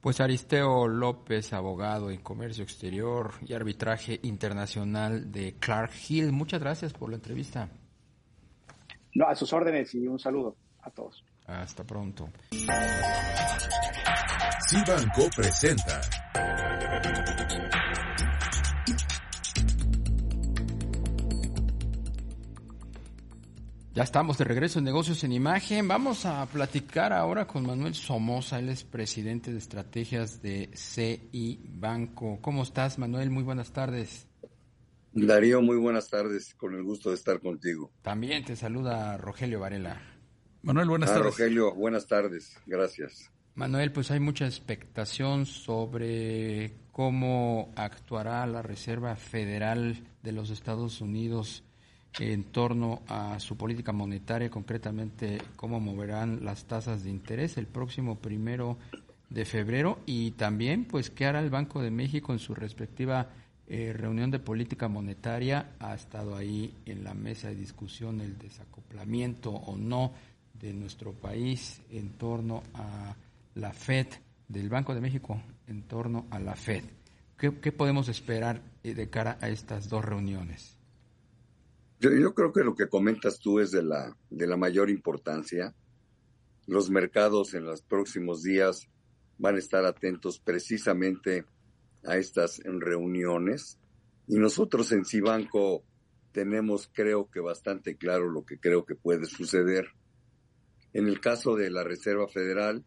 Pues 0.00 0.20
Aristeo 0.20 0.88
López, 0.88 1.52
abogado 1.52 2.10
en 2.10 2.22
comercio 2.22 2.64
exterior 2.64 3.32
y 3.46 3.52
arbitraje 3.52 4.18
internacional 4.22 5.30
de 5.30 5.56
Clark 5.58 5.92
Hill. 6.08 6.32
Muchas 6.32 6.60
gracias 6.60 6.94
por 6.94 7.10
la 7.10 7.16
entrevista. 7.16 7.68
No, 9.14 9.26
a 9.26 9.34
sus 9.34 9.52
órdenes 9.52 9.94
y 9.94 10.06
un 10.06 10.18
saludo 10.18 10.56
a 10.80 10.90
todos. 10.90 11.22
Hasta 11.46 11.84
pronto. 11.84 12.30
Cibanco 14.70 15.28
presenta. 15.36 16.00
Ya 23.92 24.04
estamos 24.04 24.38
de 24.38 24.44
regreso 24.44 24.78
en 24.78 24.84
Negocios 24.84 25.24
en 25.24 25.32
Imagen. 25.32 25.88
Vamos 25.88 26.24
a 26.24 26.46
platicar 26.46 27.12
ahora 27.12 27.48
con 27.48 27.66
Manuel 27.66 27.94
Somoza, 27.94 28.60
él 28.60 28.68
es 28.68 28.84
presidente 28.84 29.50
de 29.50 29.58
estrategias 29.58 30.40
de 30.40 30.70
CI 30.74 31.60
Banco. 31.72 32.38
¿Cómo 32.40 32.62
estás, 32.62 33.00
Manuel? 33.00 33.30
Muy 33.30 33.42
buenas 33.42 33.72
tardes. 33.72 34.28
Darío, 35.12 35.60
muy 35.60 35.76
buenas 35.76 36.08
tardes, 36.08 36.54
con 36.54 36.76
el 36.76 36.84
gusto 36.84 37.08
de 37.08 37.16
estar 37.16 37.40
contigo. 37.40 37.90
También 38.02 38.44
te 38.44 38.54
saluda 38.54 39.16
Rogelio 39.16 39.58
Varela. 39.58 40.00
Manuel, 40.62 40.88
buenas 40.88 41.10
ah, 41.10 41.14
tardes. 41.14 41.32
Rogelio, 41.32 41.74
buenas 41.74 42.06
tardes, 42.06 42.56
gracias. 42.66 43.32
Manuel, 43.56 43.90
pues 43.90 44.12
hay 44.12 44.20
mucha 44.20 44.46
expectación 44.46 45.46
sobre 45.46 46.76
cómo 46.92 47.72
actuará 47.74 48.46
la 48.46 48.62
Reserva 48.62 49.16
Federal 49.16 50.04
de 50.22 50.30
los 50.30 50.50
Estados 50.50 51.00
Unidos 51.00 51.64
en 52.18 52.44
torno 52.44 53.02
a 53.08 53.38
su 53.38 53.56
política 53.56 53.92
monetaria, 53.92 54.50
concretamente 54.50 55.38
cómo 55.56 55.80
moverán 55.80 56.44
las 56.44 56.64
tasas 56.64 57.04
de 57.04 57.10
interés 57.10 57.56
el 57.56 57.66
próximo 57.66 58.18
primero 58.18 58.78
de 59.28 59.44
febrero 59.44 60.00
y 60.06 60.32
también 60.32 60.84
pues 60.84 61.10
qué 61.10 61.26
hará 61.26 61.40
el 61.40 61.50
Banco 61.50 61.80
de 61.80 61.90
México 61.90 62.32
en 62.32 62.40
su 62.40 62.54
respectiva 62.54 63.28
eh, 63.68 63.92
reunión 63.92 64.30
de 64.30 64.40
política 64.40 64.88
monetaria. 64.88 65.74
Ha 65.78 65.94
estado 65.94 66.36
ahí 66.36 66.74
en 66.86 67.04
la 67.04 67.14
mesa 67.14 67.48
de 67.48 67.54
discusión 67.54 68.20
el 68.20 68.36
desacoplamiento 68.36 69.52
o 69.52 69.76
no 69.76 70.12
de 70.52 70.72
nuestro 70.72 71.12
país 71.12 71.80
en 71.90 72.10
torno 72.14 72.62
a 72.74 73.14
la 73.54 73.72
Fed, 73.72 74.08
del 74.48 74.68
Banco 74.68 74.94
de 74.94 75.00
México 75.00 75.40
en 75.68 75.82
torno 75.82 76.26
a 76.30 76.40
la 76.40 76.56
Fed. 76.56 76.82
¿Qué, 77.38 77.54
qué 77.60 77.70
podemos 77.70 78.08
esperar 78.08 78.60
eh, 78.82 78.94
de 78.94 79.08
cara 79.08 79.38
a 79.40 79.48
estas 79.48 79.88
dos 79.88 80.04
reuniones? 80.04 80.79
Yo, 82.00 82.34
creo 82.34 82.50
que 82.50 82.64
lo 82.64 82.74
que 82.74 82.88
comentas 82.88 83.38
tú 83.40 83.60
es 83.60 83.72
de 83.72 83.82
la, 83.82 84.16
de 84.30 84.46
la 84.46 84.56
mayor 84.56 84.88
importancia. 84.88 85.74
Los 86.66 86.88
mercados 86.88 87.52
en 87.52 87.66
los 87.66 87.82
próximos 87.82 88.42
días 88.42 88.88
van 89.36 89.56
a 89.56 89.58
estar 89.58 89.84
atentos 89.84 90.40
precisamente 90.40 91.44
a 92.04 92.16
estas 92.16 92.62
reuniones 92.64 93.78
y 94.26 94.36
nosotros 94.36 94.92
en 94.92 95.04
Cibanco 95.04 95.82
tenemos 96.32 96.90
creo 96.90 97.28
que 97.30 97.40
bastante 97.40 97.96
claro 97.96 98.30
lo 98.30 98.46
que 98.46 98.58
creo 98.58 98.86
que 98.86 98.94
puede 98.94 99.26
suceder. 99.26 99.88
En 100.94 101.06
el 101.06 101.20
caso 101.20 101.54
de 101.54 101.68
la 101.68 101.84
Reserva 101.84 102.28
Federal, 102.28 102.82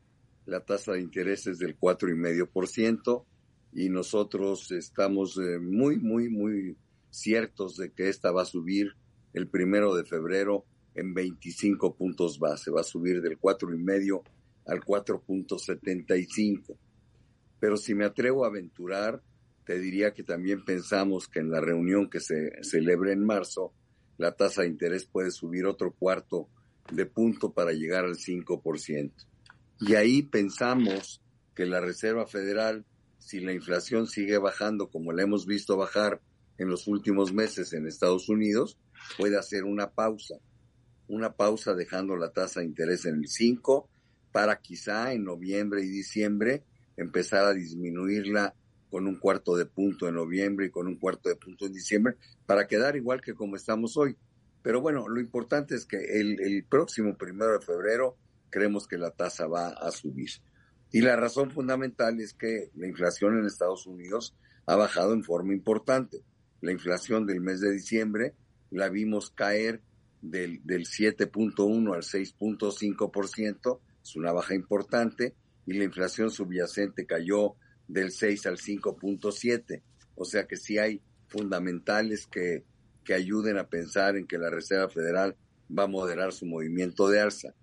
la 0.47 0.61
tasa 0.61 0.93
de 0.93 1.01
interés 1.01 1.45
es 1.45 1.59
del 1.59 1.75
cuatro 1.75 2.09
y 2.09 2.15
medio 2.15 2.49
por 2.49 2.67
ciento 2.67 3.27
y 3.71 3.89
nosotros 3.89 4.71
estamos 4.71 5.37
eh, 5.37 5.59
muy, 5.59 5.99
muy, 5.99 6.29
muy 6.29 6.77
ciertos 7.11 7.77
de 7.77 7.91
que 7.91 8.09
esta 8.09 8.31
va 8.31 8.41
a 8.41 8.45
subir 8.45 8.95
el 9.33 9.47
primero 9.47 9.95
de 9.95 10.05
febrero 10.05 10.65
en 10.95 11.13
25 11.13 11.95
puntos 11.95 12.39
base. 12.39 12.71
Va 12.71 12.81
a 12.81 12.85
subir 12.85 13.21
del 13.21 13.37
cuatro 13.37 13.73
y 13.73 13.77
medio 13.77 14.23
al 14.65 14.81
4.75. 14.81 16.77
Pero 17.59 17.77
si 17.77 17.95
me 17.95 18.05
atrevo 18.05 18.45
a 18.45 18.47
aventurar, 18.47 19.21
te 19.65 19.79
diría 19.79 20.13
que 20.13 20.23
también 20.23 20.63
pensamos 20.65 21.27
que 21.27 21.39
en 21.39 21.49
la 21.49 21.61
reunión 21.61 22.09
que 22.09 22.19
se 22.19 22.51
celebre 22.63 23.13
en 23.13 23.25
marzo, 23.25 23.73
la 24.17 24.33
tasa 24.33 24.61
de 24.61 24.67
interés 24.67 25.05
puede 25.05 25.31
subir 25.31 25.65
otro 25.65 25.91
cuarto 25.93 26.49
de 26.91 27.05
punto 27.05 27.53
para 27.53 27.71
llegar 27.71 28.05
al 28.05 28.17
5%. 28.17 29.11
Y 29.79 29.95
ahí 29.95 30.21
pensamos 30.23 31.21
que 31.55 31.65
la 31.65 31.79
Reserva 31.79 32.27
Federal, 32.27 32.85
si 33.19 33.39
la 33.39 33.53
inflación 33.53 34.07
sigue 34.07 34.37
bajando 34.37 34.89
como 34.89 35.13
la 35.13 35.23
hemos 35.23 35.45
visto 35.45 35.77
bajar 35.77 36.21
en 36.57 36.69
los 36.69 36.87
últimos 36.87 37.33
meses 37.33 37.73
en 37.73 37.87
Estados 37.87 38.29
Unidos, 38.29 38.77
puede 39.17 39.37
hacer 39.37 39.63
una 39.63 39.91
pausa, 39.91 40.35
una 41.07 41.33
pausa 41.33 41.73
dejando 41.73 42.15
la 42.15 42.31
tasa 42.31 42.59
de 42.59 42.67
interés 42.67 43.05
en 43.05 43.15
el 43.15 43.27
5 43.27 43.89
para 44.31 44.59
quizá 44.59 45.13
en 45.13 45.23
noviembre 45.23 45.83
y 45.83 45.87
diciembre 45.87 46.63
empezar 46.97 47.45
a 47.45 47.53
disminuirla 47.53 48.55
con 48.89 49.07
un 49.07 49.15
cuarto 49.15 49.55
de 49.55 49.65
punto 49.65 50.07
en 50.07 50.15
noviembre 50.15 50.67
y 50.67 50.69
con 50.69 50.87
un 50.87 50.97
cuarto 50.97 51.29
de 51.29 51.35
punto 51.35 51.65
en 51.65 51.73
diciembre 51.73 52.15
para 52.45 52.67
quedar 52.67 52.95
igual 52.95 53.21
que 53.21 53.33
como 53.33 53.55
estamos 53.55 53.97
hoy. 53.97 54.15
Pero 54.61 54.81
bueno, 54.81 55.07
lo 55.09 55.19
importante 55.19 55.75
es 55.75 55.85
que 55.85 55.97
el, 55.97 56.39
el 56.39 56.63
próximo 56.63 57.17
primero 57.17 57.53
de 57.53 57.65
febrero 57.65 58.17
creemos 58.49 58.87
que 58.87 58.97
la 58.97 59.11
tasa 59.11 59.47
va 59.47 59.69
a 59.69 59.91
subir. 59.91 60.29
Y 60.91 61.01
la 61.01 61.15
razón 61.15 61.49
fundamental 61.49 62.19
es 62.19 62.33
que 62.33 62.69
la 62.75 62.87
inflación 62.87 63.37
en 63.37 63.45
Estados 63.45 63.87
Unidos 63.87 64.35
ha 64.67 64.75
bajado 64.75 65.13
en 65.13 65.23
forma 65.23 65.53
importante. 65.53 66.23
La 66.63 66.71
inflación 66.71 67.25
del 67.25 67.41
mes 67.41 67.59
de 67.59 67.73
diciembre 67.73 68.35
la 68.71 68.87
vimos 68.87 69.31
caer 69.31 69.81
del, 70.21 70.61
del 70.63 70.85
7.1 70.85 71.93
al 71.93 72.03
6.5%, 72.03 73.79
es 74.01 74.15
una 74.15 74.31
baja 74.31 74.55
importante, 74.55 75.35
y 75.65 75.73
la 75.73 75.83
inflación 75.83 76.31
subyacente 76.31 77.05
cayó 77.05 77.55
del 77.89 78.11
6 78.11 78.45
al 78.45 78.55
5.7. 78.59 79.81
O 80.15 80.23
sea 80.23 80.47
que 80.47 80.55
sí 80.55 80.77
hay 80.77 81.01
fundamentales 81.27 82.27
que, 82.27 82.63
que 83.03 83.13
ayuden 83.13 83.57
a 83.57 83.67
pensar 83.67 84.15
en 84.15 84.25
que 84.25 84.37
la 84.37 84.49
Reserva 84.49 84.87
Federal 84.87 85.35
va 85.77 85.83
a 85.83 85.87
moderar 85.87 86.31
su 86.31 86.45
movimiento 86.45 87.09
de 87.09 87.19
alza. 87.19 87.53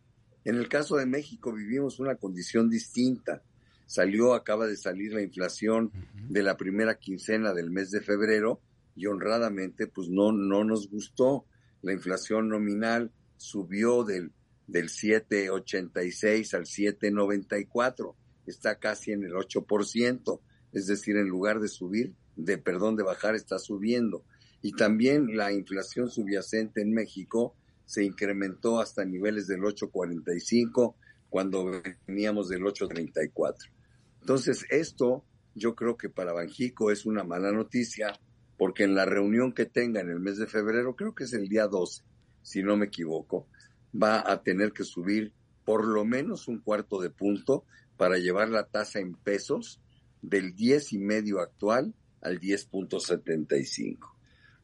En 0.44 0.56
el 0.56 0.68
caso 0.68 0.96
de 0.96 1.06
México 1.06 1.54
vivimos 1.54 2.00
una 2.00 2.16
condición 2.16 2.68
distinta. 2.68 3.42
Salió, 3.86 4.34
acaba 4.34 4.66
de 4.66 4.76
salir 4.76 5.14
la 5.14 5.22
inflación 5.22 5.90
de 6.28 6.42
la 6.42 6.58
primera 6.58 6.98
quincena 6.98 7.54
del 7.54 7.70
mes 7.70 7.90
de 7.90 8.02
febrero 8.02 8.60
y 9.00 9.06
honradamente 9.06 9.86
pues 9.86 10.10
no, 10.10 10.30
no 10.30 10.62
nos 10.62 10.90
gustó. 10.90 11.46
La 11.80 11.94
inflación 11.94 12.50
nominal 12.50 13.10
subió 13.38 14.04
del, 14.04 14.32
del 14.66 14.90
7,86 14.90 16.52
al 16.52 16.66
7,94, 16.66 18.14
está 18.46 18.78
casi 18.78 19.12
en 19.12 19.24
el 19.24 19.32
8%, 19.32 20.40
es 20.74 20.86
decir, 20.86 21.16
en 21.16 21.28
lugar 21.28 21.60
de 21.60 21.68
subir, 21.68 22.14
de 22.36 22.58
perdón, 22.58 22.96
de 22.96 23.02
bajar, 23.02 23.34
está 23.34 23.58
subiendo. 23.58 24.22
Y 24.60 24.72
también 24.72 25.34
la 25.34 25.50
inflación 25.50 26.10
subyacente 26.10 26.82
en 26.82 26.92
México 26.92 27.56
se 27.86 28.04
incrementó 28.04 28.80
hasta 28.80 29.06
niveles 29.06 29.46
del 29.46 29.62
8,45, 29.62 30.94
cuando 31.30 31.80
veníamos 32.06 32.50
del 32.50 32.66
834. 32.66 33.72
Entonces, 34.20 34.66
esto 34.68 35.24
yo 35.54 35.74
creo 35.74 35.96
que 35.96 36.10
para 36.10 36.34
Banjico 36.34 36.90
es 36.90 37.06
una 37.06 37.24
mala 37.24 37.50
noticia 37.50 38.20
porque 38.60 38.84
en 38.84 38.94
la 38.94 39.06
reunión 39.06 39.54
que 39.54 39.64
tenga 39.64 40.02
en 40.02 40.10
el 40.10 40.20
mes 40.20 40.36
de 40.36 40.46
febrero, 40.46 40.94
creo 40.94 41.14
que 41.14 41.24
es 41.24 41.32
el 41.32 41.48
día 41.48 41.66
12, 41.66 42.02
si 42.42 42.62
no 42.62 42.76
me 42.76 42.84
equivoco, 42.84 43.48
va 43.90 44.22
a 44.30 44.42
tener 44.42 44.74
que 44.74 44.84
subir 44.84 45.32
por 45.64 45.86
lo 45.86 46.04
menos 46.04 46.46
un 46.46 46.60
cuarto 46.60 47.00
de 47.00 47.08
punto 47.08 47.64
para 47.96 48.18
llevar 48.18 48.50
la 48.50 48.66
tasa 48.66 48.98
en 48.98 49.14
pesos 49.14 49.80
del 50.20 50.54
10 50.54 50.92
y 50.92 50.98
medio 50.98 51.40
actual 51.40 51.94
al 52.20 52.38
10.75. 52.38 54.14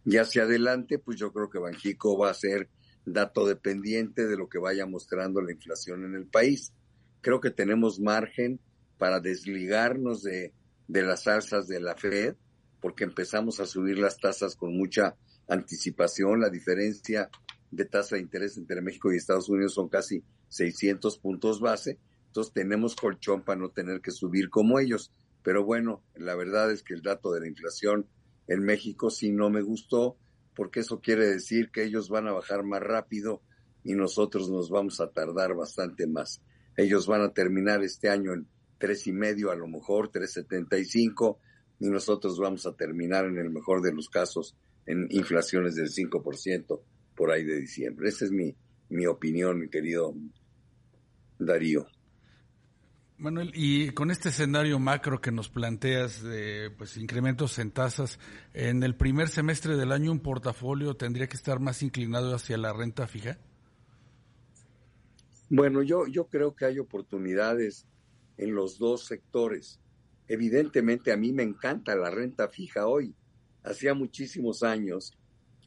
Y 0.05 0.19
hacia 0.19 0.43
adelante, 0.43 0.99
pues 0.99 1.19
yo 1.19 1.33
creo 1.33 1.49
que 1.49 1.59
Banjico 1.59 2.19
va 2.19 2.29
a 2.29 2.35
ser 2.35 2.69
dato 3.07 3.47
dependiente 3.47 4.27
de 4.27 4.37
lo 4.37 4.51
que 4.51 4.59
vaya 4.59 4.85
mostrando 4.85 5.41
la 5.41 5.53
inflación 5.53 6.05
en 6.05 6.17
el 6.17 6.27
país. 6.27 6.75
Creo 7.23 7.41
que 7.41 7.51
tenemos 7.51 7.99
margen 7.99 8.61
para 8.99 9.21
desligarnos 9.21 10.23
de, 10.23 10.53
de 10.87 11.03
las 11.03 11.27
alzas 11.27 11.67
de 11.67 11.81
la 11.81 11.97
Fed, 11.97 12.37
porque 12.87 13.03
empezamos 13.03 13.59
a 13.59 13.67
subir 13.67 13.99
las 13.99 14.17
tasas 14.17 14.55
con 14.55 14.77
mucha 14.77 15.17
anticipación. 15.49 16.41
La 16.41 16.51
diferencia 16.51 17.29
de 17.73 17.85
tasa 17.85 18.15
de 18.15 18.23
interés 18.23 18.57
entre 18.59 18.81
México 18.81 19.13
y 19.13 19.17
Estados 19.17 19.49
Unidos 19.49 19.75
son 19.75 19.89
casi 19.89 20.23
600 20.51 21.19
puntos 21.19 21.59
base. 21.59 21.99
Entonces 22.29 22.53
tenemos 22.53 22.95
colchón 22.95 23.43
para 23.43 23.59
no 23.59 23.71
tener 23.71 24.01
que 24.01 24.13
subir 24.13 24.51
como 24.51 24.79
ellos. 24.79 25.13
Pero 25.43 25.65
bueno, 25.65 26.05
la 26.15 26.37
verdad 26.37 26.71
es 26.71 26.85
que 26.85 26.95
el 26.95 27.03
dato 27.03 27.33
de 27.33 27.41
la 27.41 27.49
inflación 27.49 28.07
en 28.47 28.63
México 28.63 29.11
sí 29.11 29.33
no 29.33 29.51
me 29.51 29.63
gustó, 29.63 30.17
porque 30.55 30.79
eso 30.79 31.01
quiere 31.01 31.27
decir 31.27 31.73
que 31.73 31.83
ellos 31.83 32.09
van 32.09 32.29
a 32.29 32.33
bajar 32.35 32.63
más 32.63 32.83
rápido 32.83 33.43
y 33.83 33.95
nosotros 33.95 34.49
nos 34.49 34.71
vamos 34.71 35.01
a 35.01 35.11
tardar 35.11 35.57
bastante 35.57 36.07
más. 36.07 36.41
Ellos 36.77 37.09
van 37.09 37.23
a 37.23 37.33
terminar 37.33 37.83
este 37.83 38.11
año 38.11 38.33
en 38.33 38.47
tres 38.79 39.09
y 39.09 39.13
medio, 39.13 39.51
a 39.51 39.57
lo 39.57 39.67
mejor 39.67 40.13
tres 40.13 40.35
setenta 40.35 40.77
y 41.79 41.89
nosotros 41.89 42.39
vamos 42.39 42.67
a 42.67 42.73
terminar 42.73 43.27
en 43.27 43.39
el 43.39 43.51
mejor 43.51 43.83
de 43.83 43.93
los 43.93 44.09
casos 44.09 44.55
en 44.87 45.09
inflaciones 45.11 45.75
del 45.75 45.89
5% 45.89 46.81
por 47.15 47.31
ahí 47.31 47.45
de 47.45 47.61
diciembre. 47.61 48.09
Esa 48.09 48.25
es 48.25 48.31
mi, 48.31 48.55
mi 48.89 49.07
opinión, 49.07 49.59
mi 49.59 49.69
querido 49.69 50.15
Darío. 51.39 51.87
Manuel, 53.19 53.51
y 53.55 53.93
con 53.93 54.11
este 54.11 54.29
escenario 54.29 54.79
macro 54.79 55.23
que 55.23 55.33
nos 55.33 55.49
planteas 55.49 56.23
de 56.23 56.71
pues 56.77 56.99
incrementos 56.99 57.59
en 57.59 57.71
tasas, 57.71 58.19
en 58.53 58.83
el 58.83 58.95
primer 58.95 59.29
semestre 59.29 59.77
del 59.77 59.93
año 59.93 60.13
un 60.13 60.21
portafolio 60.21 60.97
tendría 60.97 61.27
que 61.27 61.37
estar 61.37 61.59
más 61.59 61.83
inclinado 61.83 62.35
hacia 62.35 62.59
la 62.59 62.75
renta 62.75 63.07
fija. 63.07 63.39
Bueno, 65.49 65.83
yo 65.83 66.07
yo 66.07 66.27
creo 66.27 66.55
que 66.55 66.67
hay 66.67 66.79
oportunidades 66.79 67.87
en 68.37 68.55
los 68.55 68.79
dos 68.79 69.07
sectores. 69.07 69.81
Evidentemente 70.29 71.13
a 71.13 71.17
mí 71.17 71.33
me 71.33 71.43
encanta 71.43 71.95
la 71.95 72.11
renta 72.11 72.49
fija 72.49 72.87
hoy. 72.87 73.15
Hacía 73.63 73.95
muchísimos 73.95 74.63
años 74.63 75.17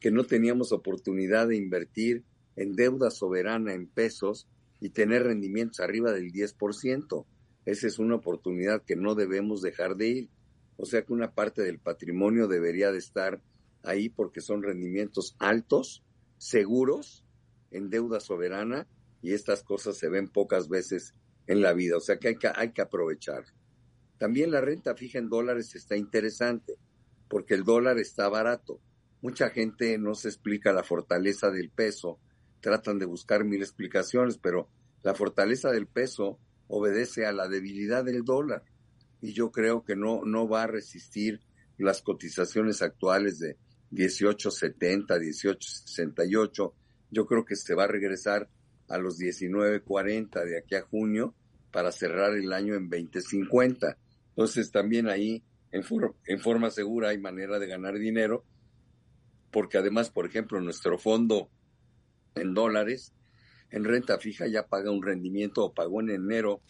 que 0.00 0.10
no 0.10 0.24
teníamos 0.24 0.72
oportunidad 0.72 1.48
de 1.48 1.56
invertir 1.56 2.24
en 2.56 2.74
deuda 2.74 3.10
soberana 3.10 3.74
en 3.74 3.86
pesos 3.86 4.48
y 4.80 4.90
tener 4.90 5.24
rendimientos 5.24 5.80
arriba 5.80 6.12
del 6.12 6.32
10%. 6.32 7.26
Esa 7.66 7.86
es 7.86 7.98
una 7.98 8.16
oportunidad 8.16 8.82
que 8.82 8.96
no 8.96 9.14
debemos 9.14 9.62
dejar 9.62 9.96
de 9.96 10.08
ir. 10.08 10.30
O 10.76 10.86
sea 10.86 11.02
que 11.02 11.12
una 11.12 11.32
parte 11.32 11.62
del 11.62 11.78
patrimonio 11.78 12.48
debería 12.48 12.90
de 12.90 12.98
estar 12.98 13.42
ahí 13.82 14.08
porque 14.08 14.40
son 14.40 14.62
rendimientos 14.62 15.36
altos, 15.38 16.02
seguros, 16.38 17.24
en 17.70 17.90
deuda 17.90 18.20
soberana 18.20 18.88
y 19.22 19.32
estas 19.32 19.62
cosas 19.62 19.96
se 19.96 20.08
ven 20.08 20.28
pocas 20.28 20.68
veces 20.68 21.14
en 21.46 21.60
la 21.60 21.72
vida. 21.72 21.96
O 21.96 22.00
sea 22.00 22.18
que 22.18 22.28
hay 22.28 22.36
que, 22.36 22.50
hay 22.54 22.72
que 22.72 22.82
aprovechar. 22.82 23.44
También 24.20 24.50
la 24.50 24.60
renta 24.60 24.94
fija 24.94 25.18
en 25.18 25.30
dólares 25.30 25.74
está 25.74 25.96
interesante 25.96 26.74
porque 27.26 27.54
el 27.54 27.64
dólar 27.64 27.98
está 27.98 28.28
barato. 28.28 28.78
Mucha 29.22 29.48
gente 29.48 29.96
no 29.96 30.14
se 30.14 30.28
explica 30.28 30.74
la 30.74 30.82
fortaleza 30.82 31.50
del 31.50 31.70
peso, 31.70 32.18
tratan 32.60 32.98
de 32.98 33.06
buscar 33.06 33.46
mil 33.46 33.62
explicaciones, 33.62 34.36
pero 34.36 34.68
la 35.02 35.14
fortaleza 35.14 35.70
del 35.70 35.86
peso 35.86 36.38
obedece 36.68 37.24
a 37.24 37.32
la 37.32 37.48
debilidad 37.48 38.04
del 38.04 38.22
dólar 38.22 38.62
y 39.22 39.32
yo 39.32 39.50
creo 39.52 39.86
que 39.86 39.96
no, 39.96 40.20
no 40.26 40.46
va 40.46 40.64
a 40.64 40.66
resistir 40.66 41.40
las 41.78 42.02
cotizaciones 42.02 42.82
actuales 42.82 43.38
de 43.38 43.56
18.70, 43.90 45.06
18.68. 45.16 46.72
Yo 47.10 47.24
creo 47.24 47.46
que 47.46 47.56
se 47.56 47.74
va 47.74 47.84
a 47.84 47.88
regresar 47.88 48.50
a 48.86 48.98
los 48.98 49.18
19.40 49.18 50.44
de 50.44 50.58
aquí 50.58 50.74
a 50.74 50.82
junio 50.82 51.34
para 51.72 51.90
cerrar 51.90 52.36
el 52.36 52.52
año 52.52 52.74
en 52.74 52.90
20.50. 52.90 53.96
Entonces 54.30 54.70
también 54.70 55.08
ahí 55.08 55.42
en, 55.70 55.84
en 56.26 56.40
forma 56.40 56.70
segura 56.70 57.10
hay 57.10 57.18
manera 57.18 57.58
de 57.58 57.66
ganar 57.66 57.98
dinero 57.98 58.44
porque 59.50 59.78
además, 59.78 60.10
por 60.10 60.26
ejemplo, 60.26 60.60
nuestro 60.60 60.98
fondo 60.98 61.50
en 62.34 62.54
dólares 62.54 63.12
en 63.70 63.84
renta 63.84 64.18
fija 64.18 64.46
ya 64.46 64.66
paga 64.66 64.90
un 64.90 65.02
rendimiento 65.02 65.64
o 65.64 65.74
pagó 65.74 66.00
en 66.00 66.10
enero 66.10 66.60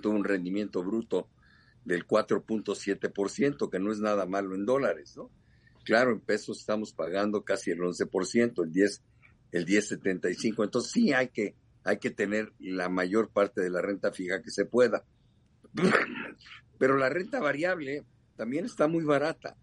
tuvo 0.00 0.14
un 0.14 0.24
rendimiento 0.24 0.82
bruto 0.82 1.28
del 1.84 2.06
4.7%, 2.06 3.70
que 3.70 3.78
no 3.78 3.92
es 3.92 4.00
nada 4.00 4.26
malo 4.26 4.54
en 4.54 4.66
dólares, 4.66 5.16
¿no? 5.16 5.30
Claro, 5.84 6.10
en 6.10 6.20
pesos 6.20 6.58
estamos 6.58 6.92
pagando 6.92 7.44
casi 7.44 7.70
el 7.70 7.78
11%, 7.78 8.64
el 8.64 8.72
10 8.72 9.02
el 9.52 9.64
10.75, 9.64 10.64
entonces 10.64 10.90
sí 10.90 11.12
hay 11.12 11.28
que 11.28 11.54
hay 11.84 11.98
que 11.98 12.10
tener 12.10 12.52
la 12.58 12.88
mayor 12.88 13.30
parte 13.30 13.60
de 13.60 13.70
la 13.70 13.80
renta 13.80 14.10
fija 14.10 14.42
que 14.42 14.50
se 14.50 14.64
pueda. 14.64 15.04
Pero 16.78 16.96
la 16.96 17.08
renta 17.08 17.40
variable 17.40 18.04
también 18.36 18.64
está 18.64 18.88
muy 18.88 19.04
barata. 19.04 19.56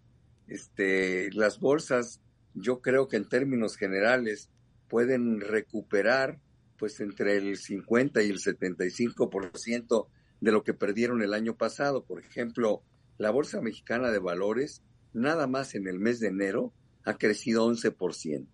Este, 0.48 1.30
las 1.32 1.60
bolsas, 1.60 2.20
yo 2.54 2.80
creo 2.80 3.08
que 3.08 3.16
en 3.16 3.28
términos 3.28 3.76
generales 3.76 4.50
pueden 4.88 5.40
recuperar 5.40 6.38
pues 6.78 7.00
entre 7.00 7.36
el 7.36 7.56
50 7.56 8.22
y 8.22 8.30
el 8.30 8.38
75% 8.38 10.08
de 10.40 10.52
lo 10.52 10.64
que 10.64 10.74
perdieron 10.74 11.22
el 11.22 11.32
año 11.32 11.56
pasado. 11.56 12.04
Por 12.04 12.20
ejemplo, 12.20 12.82
la 13.16 13.30
Bolsa 13.30 13.60
Mexicana 13.60 14.10
de 14.10 14.18
Valores, 14.18 14.82
nada 15.12 15.46
más 15.46 15.74
en 15.74 15.86
el 15.86 15.98
mes 15.98 16.20
de 16.20 16.28
enero, 16.28 16.72
ha 17.04 17.16
crecido 17.16 17.66
11%. 17.66 18.46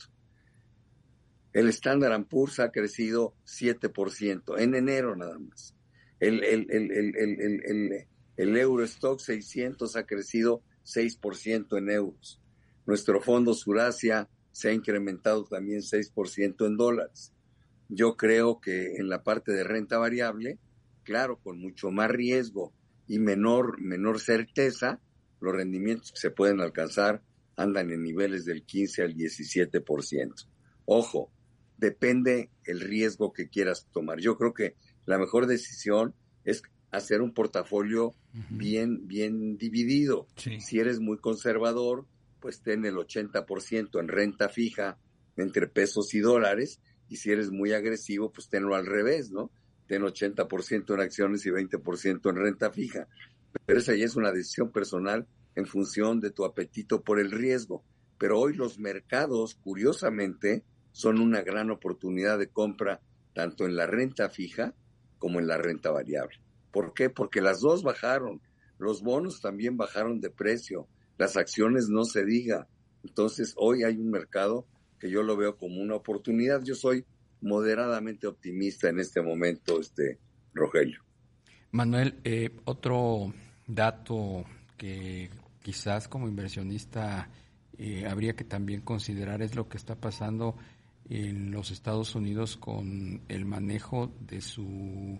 El 1.52 1.68
Standard 1.68 2.24
Poor's 2.26 2.60
ha 2.60 2.70
crecido 2.70 3.34
7%, 3.44 4.60
en 4.60 4.74
enero 4.74 5.16
nada 5.16 5.38
más. 5.38 5.74
El, 6.20 6.44
el, 6.44 6.66
el, 6.70 8.06
el, 8.42 8.56
Eurostock 8.56 9.20
600 9.20 9.96
ha 9.96 10.06
crecido 10.06 10.62
6% 10.84 11.76
en 11.78 11.90
euros. 11.90 12.40
Nuestro 12.86 13.20
fondo 13.20 13.54
Surasia 13.54 14.28
se 14.50 14.70
ha 14.70 14.72
incrementado 14.72 15.44
también 15.44 15.80
6% 15.80 16.66
en 16.66 16.76
dólares. 16.76 17.32
Yo 17.88 18.16
creo 18.16 18.60
que 18.60 18.96
en 18.96 19.08
la 19.08 19.22
parte 19.22 19.52
de 19.52 19.64
renta 19.64 19.98
variable, 19.98 20.58
claro, 21.04 21.38
con 21.38 21.58
mucho 21.58 21.90
más 21.90 22.10
riesgo 22.10 22.72
y 23.06 23.18
menor, 23.18 23.80
menor 23.80 24.20
certeza, 24.20 25.00
los 25.40 25.54
rendimientos 25.54 26.12
que 26.12 26.20
se 26.20 26.30
pueden 26.30 26.60
alcanzar 26.60 27.22
andan 27.56 27.90
en 27.90 28.02
niveles 28.02 28.44
del 28.44 28.62
15 28.62 29.02
al 29.02 29.14
17%. 29.14 30.46
Ojo, 30.86 31.30
depende 31.76 32.50
el 32.64 32.80
riesgo 32.80 33.32
que 33.32 33.48
quieras 33.48 33.86
tomar. 33.92 34.18
Yo 34.20 34.36
creo 34.36 34.54
que 34.54 34.76
la 35.06 35.18
mejor 35.18 35.46
decisión 35.46 36.14
es 36.44 36.62
hacer 36.90 37.22
un 37.22 37.32
portafolio 37.32 38.14
bien, 38.50 39.06
bien 39.06 39.56
dividido. 39.56 40.26
Si 40.36 40.78
eres 40.78 41.00
muy 41.00 41.18
conservador, 41.18 42.06
pues 42.40 42.62
ten 42.62 42.84
el 42.84 42.96
80% 42.96 44.00
en 44.00 44.08
renta 44.08 44.48
fija 44.48 44.98
entre 45.36 45.66
pesos 45.66 46.14
y 46.14 46.20
dólares 46.20 46.80
y 47.08 47.16
si 47.16 47.30
eres 47.30 47.50
muy 47.50 47.72
agresivo, 47.72 48.32
pues 48.32 48.48
tenlo 48.48 48.74
al 48.74 48.86
revés, 48.86 49.30
¿no? 49.30 49.50
Ten 49.86 50.02
80% 50.02 50.94
en 50.94 51.00
acciones 51.00 51.44
y 51.46 51.50
20% 51.50 52.30
en 52.30 52.36
renta 52.36 52.70
fija. 52.70 53.08
Pero 53.66 53.78
esa 53.78 53.94
ya 53.94 54.04
es 54.04 54.16
una 54.16 54.30
decisión 54.30 54.70
personal 54.70 55.26
en 55.56 55.66
función 55.66 56.20
de 56.20 56.30
tu 56.30 56.44
apetito 56.44 57.02
por 57.02 57.18
el 57.18 57.32
riesgo. 57.32 57.84
Pero 58.16 58.38
hoy 58.38 58.54
los 58.54 58.78
mercados, 58.78 59.56
curiosamente, 59.56 60.62
son 60.92 61.20
una 61.20 61.42
gran 61.42 61.70
oportunidad 61.70 62.38
de 62.38 62.48
compra 62.48 63.00
tanto 63.34 63.66
en 63.66 63.76
la 63.76 63.86
renta 63.86 64.28
fija 64.28 64.74
como 65.18 65.40
en 65.40 65.46
la 65.46 65.58
renta 65.58 65.90
variable. 65.90 66.38
¿Por 66.70 66.94
qué? 66.94 67.10
Porque 67.10 67.40
las 67.40 67.60
dos 67.60 67.82
bajaron. 67.82 68.40
Los 68.78 69.02
bonos 69.02 69.40
también 69.40 69.76
bajaron 69.76 70.20
de 70.20 70.30
precio. 70.30 70.88
Las 71.18 71.36
acciones 71.36 71.88
no 71.88 72.04
se 72.04 72.24
diga. 72.24 72.68
Entonces, 73.04 73.54
hoy 73.56 73.84
hay 73.84 73.96
un 73.96 74.10
mercado 74.10 74.66
que 74.98 75.10
yo 75.10 75.22
lo 75.22 75.36
veo 75.36 75.56
como 75.56 75.80
una 75.80 75.96
oportunidad. 75.96 76.62
Yo 76.62 76.74
soy 76.74 77.04
moderadamente 77.40 78.26
optimista 78.26 78.88
en 78.88 79.00
este 79.00 79.22
momento, 79.22 79.80
este 79.80 80.18
Rogelio. 80.54 81.02
Manuel, 81.72 82.20
eh, 82.24 82.50
otro 82.64 83.32
dato 83.66 84.44
que 84.76 85.30
quizás 85.62 86.08
como 86.08 86.28
inversionista 86.28 87.28
eh, 87.78 88.06
habría 88.06 88.34
que 88.34 88.44
también 88.44 88.80
considerar 88.80 89.42
es 89.42 89.54
lo 89.54 89.68
que 89.68 89.76
está 89.76 89.94
pasando 89.94 90.56
en 91.08 91.50
los 91.50 91.70
Estados 91.70 92.14
Unidos 92.14 92.56
con 92.56 93.22
el 93.28 93.44
manejo 93.44 94.12
de 94.20 94.40
su 94.40 95.18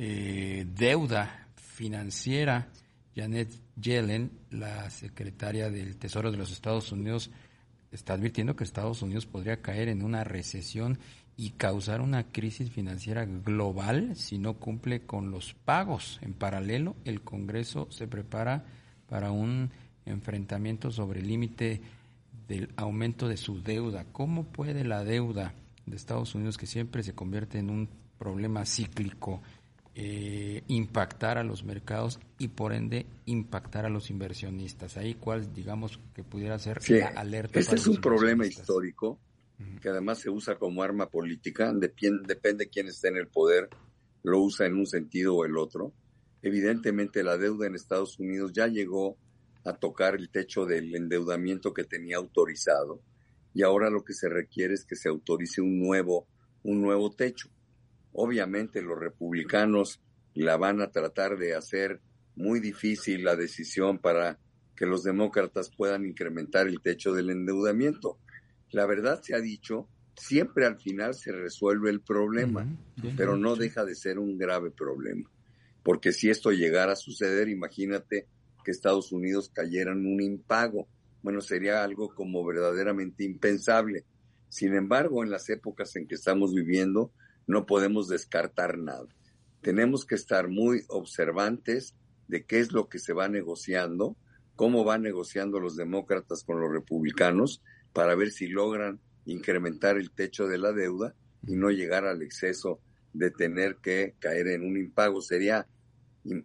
eh, 0.00 0.64
deuda 0.76 1.48
financiera. 1.56 2.68
Janet 3.16 3.50
Yellen, 3.74 4.30
la 4.50 4.88
secretaria 4.90 5.70
del 5.70 5.96
Tesoro 5.96 6.30
de 6.30 6.36
los 6.36 6.52
Estados 6.52 6.92
Unidos, 6.92 7.32
está 7.90 8.12
advirtiendo 8.12 8.54
que 8.54 8.62
Estados 8.62 9.02
Unidos 9.02 9.26
podría 9.26 9.60
caer 9.60 9.88
en 9.88 10.04
una 10.04 10.22
recesión 10.22 11.00
y 11.36 11.50
causar 11.50 12.00
una 12.00 12.22
crisis 12.30 12.70
financiera 12.70 13.24
global 13.24 14.14
si 14.14 14.38
no 14.38 14.54
cumple 14.54 15.02
con 15.02 15.32
los 15.32 15.54
pagos. 15.54 16.20
En 16.22 16.32
paralelo, 16.32 16.94
el 17.04 17.22
Congreso 17.22 17.88
se 17.90 18.06
prepara 18.06 18.64
para 19.08 19.32
un 19.32 19.70
enfrentamiento 20.06 20.92
sobre 20.92 21.20
el 21.20 21.26
límite 21.26 21.80
del 22.46 22.70
aumento 22.76 23.26
de 23.26 23.36
su 23.36 23.62
deuda. 23.62 24.06
¿Cómo 24.12 24.44
puede 24.44 24.84
la 24.84 25.02
deuda 25.02 25.54
de 25.86 25.96
Estados 25.96 26.36
Unidos, 26.36 26.56
que 26.56 26.66
siempre 26.66 27.02
se 27.02 27.14
convierte 27.14 27.58
en 27.58 27.70
un 27.70 27.88
problema 28.18 28.66
cíclico, 28.66 29.40
eh, 30.00 30.62
impactar 30.68 31.38
a 31.38 31.42
los 31.42 31.64
mercados 31.64 32.20
y 32.38 32.46
por 32.48 32.72
ende 32.72 33.04
impactar 33.26 33.84
a 33.84 33.88
los 33.88 34.10
inversionistas? 34.10 34.96
Ahí 34.96 35.14
cuál, 35.14 35.52
digamos, 35.52 35.98
que 36.14 36.22
pudiera 36.22 36.56
ser 36.60 36.78
la 36.88 37.08
alerta. 37.08 37.58
Este 37.58 37.74
es 37.74 37.86
un 37.88 37.96
problema 37.96 38.46
histórico 38.46 39.18
que 39.82 39.88
además 39.88 40.20
se 40.20 40.30
usa 40.30 40.56
como 40.56 40.84
arma 40.84 41.08
política, 41.08 41.72
depende, 41.72 42.22
depende 42.28 42.68
quién 42.68 42.86
esté 42.86 43.08
en 43.08 43.16
el 43.16 43.26
poder, 43.26 43.68
lo 44.22 44.40
usa 44.40 44.66
en 44.66 44.76
un 44.76 44.86
sentido 44.86 45.34
o 45.34 45.44
el 45.44 45.56
otro. 45.56 45.92
Evidentemente 46.42 47.24
la 47.24 47.36
deuda 47.36 47.66
en 47.66 47.74
Estados 47.74 48.20
Unidos 48.20 48.52
ya 48.52 48.68
llegó 48.68 49.16
a 49.64 49.72
tocar 49.72 50.14
el 50.14 50.30
techo 50.30 50.64
del 50.64 50.94
endeudamiento 50.94 51.74
que 51.74 51.82
tenía 51.82 52.18
autorizado 52.18 53.00
y 53.52 53.64
ahora 53.64 53.90
lo 53.90 54.04
que 54.04 54.14
se 54.14 54.28
requiere 54.28 54.74
es 54.74 54.84
que 54.84 54.94
se 54.94 55.08
autorice 55.08 55.60
un 55.60 55.80
nuevo, 55.80 56.28
un 56.62 56.80
nuevo 56.80 57.10
techo. 57.10 57.48
Obviamente 58.20 58.82
los 58.82 58.98
republicanos 58.98 60.00
la 60.34 60.56
van 60.56 60.80
a 60.80 60.90
tratar 60.90 61.36
de 61.38 61.54
hacer 61.54 62.00
muy 62.36 62.60
difícil 62.60 63.24
la 63.24 63.36
decisión 63.36 63.98
para 63.98 64.38
que 64.76 64.86
los 64.86 65.02
demócratas 65.02 65.70
puedan 65.76 66.04
incrementar 66.04 66.68
el 66.68 66.80
techo 66.80 67.12
del 67.12 67.30
endeudamiento 67.30 68.18
la 68.70 68.86
verdad 68.86 69.20
se 69.22 69.34
ha 69.34 69.40
dicho, 69.40 69.88
siempre 70.14 70.66
al 70.66 70.78
final 70.78 71.14
se 71.14 71.32
resuelve 71.32 71.90
el 71.90 72.00
problema, 72.00 72.66
pero 73.16 73.36
no 73.36 73.56
deja 73.56 73.84
de 73.84 73.94
ser 73.94 74.18
un 74.18 74.36
grave 74.36 74.70
problema. 74.70 75.30
Porque 75.82 76.12
si 76.12 76.28
esto 76.28 76.50
llegara 76.50 76.92
a 76.92 76.96
suceder, 76.96 77.48
imagínate 77.48 78.26
que 78.62 78.70
Estados 78.70 79.12
Unidos 79.12 79.50
cayera 79.54 79.92
en 79.92 80.06
un 80.06 80.20
impago. 80.20 80.86
Bueno, 81.22 81.40
sería 81.40 81.82
algo 81.82 82.14
como 82.14 82.44
verdaderamente 82.44 83.24
impensable. 83.24 84.04
Sin 84.50 84.74
embargo, 84.74 85.24
en 85.24 85.30
las 85.30 85.48
épocas 85.48 85.96
en 85.96 86.06
que 86.06 86.16
estamos 86.16 86.54
viviendo, 86.54 87.12
no 87.48 87.66
podemos 87.66 88.06
descartar 88.08 88.78
nada. 88.78 89.08
Tenemos 89.62 90.04
que 90.04 90.14
estar 90.14 90.48
muy 90.48 90.84
observantes 90.88 91.96
de 92.28 92.44
qué 92.44 92.60
es 92.60 92.72
lo 92.72 92.88
que 92.88 93.00
se 93.00 93.14
va 93.14 93.28
negociando, 93.28 94.16
cómo 94.54 94.84
van 94.84 95.02
negociando 95.02 95.58
los 95.58 95.74
demócratas 95.74 96.44
con 96.44 96.60
los 96.60 96.70
republicanos 96.70 97.62
para 97.92 98.14
ver 98.14 98.30
si 98.30 98.46
logran 98.46 99.00
incrementar 99.24 99.96
el 99.96 100.10
techo 100.10 100.46
de 100.46 100.58
la 100.58 100.72
deuda 100.72 101.14
y 101.46 101.56
no 101.56 101.70
llegar 101.70 102.04
al 102.04 102.22
exceso 102.22 102.80
de 103.14 103.30
tener 103.30 103.76
que 103.76 104.14
caer 104.20 104.48
en 104.48 104.62
un 104.62 104.76
impago. 104.76 105.22
Sería 105.22 105.66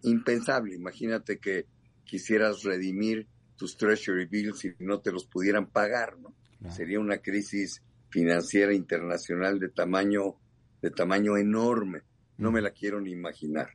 impensable. 0.04 0.74
Imagínate 0.74 1.38
que 1.38 1.68
quisieras 2.06 2.64
redimir 2.64 3.28
tus 3.58 3.76
treasury 3.76 4.26
bills 4.26 4.64
y 4.66 4.74
no 4.80 5.02
te 5.02 5.12
los 5.12 5.26
pudieran 5.26 5.70
pagar, 5.70 6.18
¿no? 6.18 6.34
Sería 6.72 7.02
una 7.02 7.18
crisis 7.18 7.84
financiera 8.10 8.74
internacional 8.74 9.60
de 9.60 9.68
tamaño 9.68 10.38
de 10.84 10.92
tamaño 10.92 11.38
enorme. 11.38 12.02
No 12.38 12.52
me 12.52 12.62
la 12.62 12.72
quiero 12.72 13.00
ni 13.00 13.12
imaginar. 13.12 13.70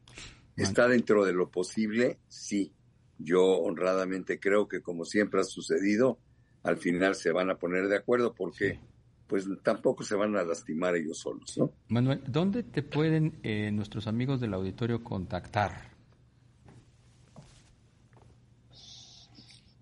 ¿Está 0.56 0.86
dentro 0.86 1.24
de 1.24 1.32
lo 1.32 1.50
posible? 1.50 2.18
Sí. 2.28 2.72
Yo 3.18 3.42
honradamente 3.44 4.38
creo 4.38 4.68
que 4.68 4.82
como 4.82 5.04
siempre 5.04 5.40
ha 5.40 5.44
sucedido, 5.44 6.18
al 6.62 6.76
final 6.76 7.14
se 7.14 7.32
van 7.32 7.50
a 7.50 7.56
poner 7.56 7.88
de 7.88 7.96
acuerdo 7.96 8.34
porque 8.34 8.78
pues 9.26 9.46
tampoco 9.62 10.04
se 10.04 10.16
van 10.16 10.36
a 10.36 10.42
lastimar 10.42 10.96
ellos 10.96 11.18
solos, 11.18 11.56
¿no? 11.56 11.72
Manuel, 11.88 12.22
¿dónde 12.26 12.62
te 12.62 12.82
pueden 12.82 13.38
eh, 13.42 13.70
nuestros 13.72 14.06
amigos 14.06 14.40
del 14.40 14.54
auditorio 14.54 15.02
contactar? 15.02 15.96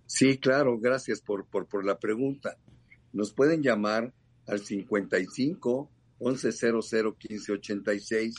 Sí, 0.07 0.39
claro, 0.39 0.79
gracias 0.79 1.21
por, 1.21 1.47
por, 1.47 1.67
por 1.67 1.85
la 1.85 1.99
pregunta. 1.99 2.57
Nos 3.13 3.33
pueden 3.33 3.63
llamar 3.63 4.13
al 4.47 4.61
55 4.61 5.91
1100 6.19 6.75
1586. 6.75 8.35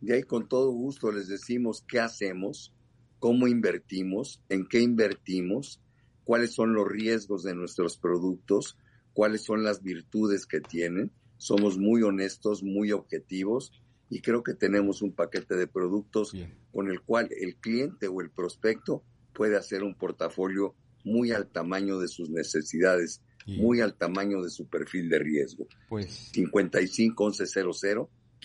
De 0.00 0.14
ahí 0.14 0.22
con 0.22 0.48
todo 0.48 0.70
gusto 0.70 1.10
les 1.10 1.28
decimos 1.28 1.84
qué 1.88 2.00
hacemos, 2.00 2.72
cómo 3.18 3.48
invertimos, 3.48 4.40
en 4.48 4.66
qué 4.66 4.80
invertimos 4.80 5.80
cuáles 6.28 6.52
son 6.52 6.74
los 6.74 6.86
riesgos 6.86 7.42
de 7.42 7.54
nuestros 7.54 7.96
productos, 7.96 8.76
cuáles 9.14 9.44
son 9.44 9.64
las 9.64 9.82
virtudes 9.82 10.44
que 10.44 10.60
tienen. 10.60 11.10
Somos 11.38 11.78
muy 11.78 12.02
honestos, 12.02 12.62
muy 12.62 12.92
objetivos 12.92 13.72
y 14.10 14.20
creo 14.20 14.42
que 14.42 14.52
tenemos 14.52 15.00
un 15.00 15.12
paquete 15.12 15.56
de 15.56 15.66
productos 15.66 16.34
con 16.70 16.90
el 16.90 17.00
cual 17.00 17.30
el 17.30 17.56
cliente 17.56 18.08
o 18.08 18.20
el 18.20 18.30
prospecto 18.30 19.02
puede 19.32 19.56
hacer 19.56 19.82
un 19.82 19.94
portafolio 19.94 20.74
muy 21.08 21.32
al 21.32 21.48
tamaño 21.48 21.98
de 21.98 22.08
sus 22.08 22.30
necesidades, 22.30 23.22
muy 23.46 23.80
al 23.80 23.94
tamaño 23.94 24.42
de 24.42 24.50
su 24.50 24.68
perfil 24.68 25.08
de 25.08 25.18
riesgo. 25.18 25.66
Pues 25.88 26.30
55 26.32 27.30
1100 27.30 27.66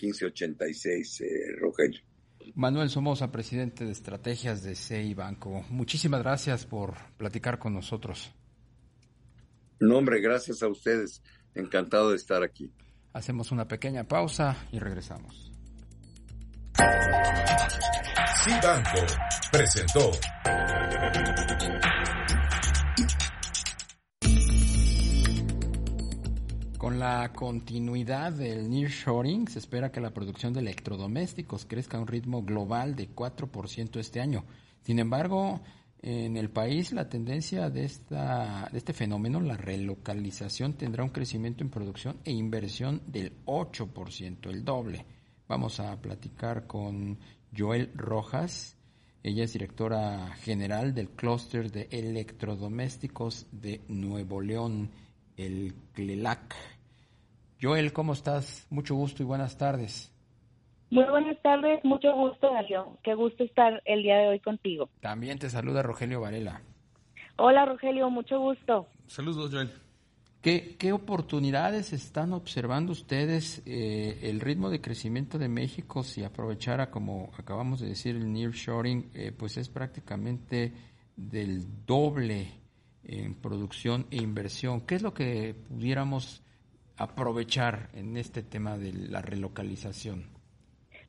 1586, 0.02 1.20
eh, 1.20 1.26
Rogelio. 1.60 2.00
Manuel 2.54 2.90
Somoza, 2.90 3.30
presidente 3.30 3.84
de 3.84 3.92
estrategias 3.92 4.62
de 4.62 4.74
CI 4.74 5.14
Banco. 5.14 5.64
Muchísimas 5.70 6.22
gracias 6.22 6.66
por 6.66 6.94
platicar 7.16 7.58
con 7.58 7.74
nosotros. 7.74 8.32
No, 9.80 9.98
hombre, 9.98 10.20
gracias 10.20 10.62
a 10.62 10.68
ustedes. 10.68 11.22
Encantado 11.54 12.10
de 12.10 12.16
estar 12.16 12.42
aquí. 12.42 12.70
Hacemos 13.12 13.52
una 13.52 13.68
pequeña 13.68 14.04
pausa 14.04 14.56
y 14.72 14.78
regresamos. 14.78 15.52
Sí 18.44 18.50
Banco 18.62 19.06
presentó 19.52 20.10
Con 26.84 26.98
la 26.98 27.32
continuidad 27.32 28.34
del 28.34 28.68
nearshoring, 28.68 29.48
se 29.48 29.58
espera 29.58 29.90
que 29.90 30.02
la 30.02 30.12
producción 30.12 30.52
de 30.52 30.60
electrodomésticos 30.60 31.64
crezca 31.64 31.96
a 31.96 32.00
un 32.02 32.06
ritmo 32.06 32.42
global 32.42 32.94
de 32.94 33.08
4% 33.08 33.98
este 33.98 34.20
año. 34.20 34.44
Sin 34.82 34.98
embargo, 34.98 35.62
en 36.02 36.36
el 36.36 36.50
país 36.50 36.92
la 36.92 37.08
tendencia 37.08 37.70
de, 37.70 37.86
esta, 37.86 38.68
de 38.70 38.76
este 38.76 38.92
fenómeno, 38.92 39.40
la 39.40 39.56
relocalización, 39.56 40.74
tendrá 40.74 41.02
un 41.02 41.08
crecimiento 41.08 41.64
en 41.64 41.70
producción 41.70 42.18
e 42.22 42.32
inversión 42.32 43.00
del 43.06 43.32
8%, 43.46 44.50
el 44.50 44.62
doble. 44.62 45.06
Vamos 45.48 45.80
a 45.80 45.98
platicar 46.02 46.66
con 46.66 47.18
Joel 47.56 47.92
Rojas. 47.94 48.76
Ella 49.22 49.44
es 49.44 49.54
directora 49.54 50.36
general 50.36 50.92
del 50.92 51.08
clúster 51.08 51.72
de 51.72 51.88
electrodomésticos 51.90 53.46
de 53.52 53.80
Nuevo 53.88 54.42
León, 54.42 54.90
el 55.38 55.74
CLELAC. 55.94 56.73
Joel, 57.64 57.94
¿cómo 57.94 58.12
estás? 58.12 58.66
Mucho 58.68 58.94
gusto 58.94 59.22
y 59.22 59.26
buenas 59.26 59.56
tardes. 59.56 60.12
Muy 60.90 61.04
buenas 61.04 61.40
tardes, 61.40 61.82
mucho 61.82 62.12
gusto, 62.12 62.52
Darío. 62.52 62.98
Qué 63.02 63.14
gusto 63.14 63.42
estar 63.42 63.82
el 63.86 64.02
día 64.02 64.18
de 64.18 64.28
hoy 64.28 64.40
contigo. 64.40 64.90
También 65.00 65.38
te 65.38 65.48
saluda 65.48 65.82
Rogelio 65.82 66.20
Varela. 66.20 66.60
Hola, 67.36 67.64
Rogelio, 67.64 68.10
mucho 68.10 68.38
gusto. 68.38 68.88
Saludos, 69.06 69.50
Joel. 69.50 69.70
¿Qué, 70.42 70.76
qué 70.78 70.92
oportunidades 70.92 71.94
están 71.94 72.34
observando 72.34 72.92
ustedes 72.92 73.62
eh, 73.64 74.18
el 74.24 74.40
ritmo 74.40 74.68
de 74.68 74.82
crecimiento 74.82 75.38
de 75.38 75.48
México 75.48 76.02
si 76.02 76.22
aprovechara, 76.22 76.90
como 76.90 77.30
acabamos 77.38 77.80
de 77.80 77.88
decir, 77.88 78.14
el 78.14 78.30
nearshoring, 78.30 79.10
eh, 79.14 79.32
pues 79.32 79.56
es 79.56 79.70
prácticamente 79.70 80.74
del 81.16 81.86
doble 81.86 82.60
en 83.04 83.34
producción 83.36 84.06
e 84.10 84.16
inversión? 84.18 84.82
¿Qué 84.82 84.96
es 84.96 85.02
lo 85.02 85.14
que 85.14 85.54
pudiéramos 85.54 86.44
aprovechar 86.96 87.88
en 87.94 88.16
este 88.16 88.42
tema 88.42 88.76
de 88.78 88.92
la 88.92 89.22
relocalización? 89.22 90.34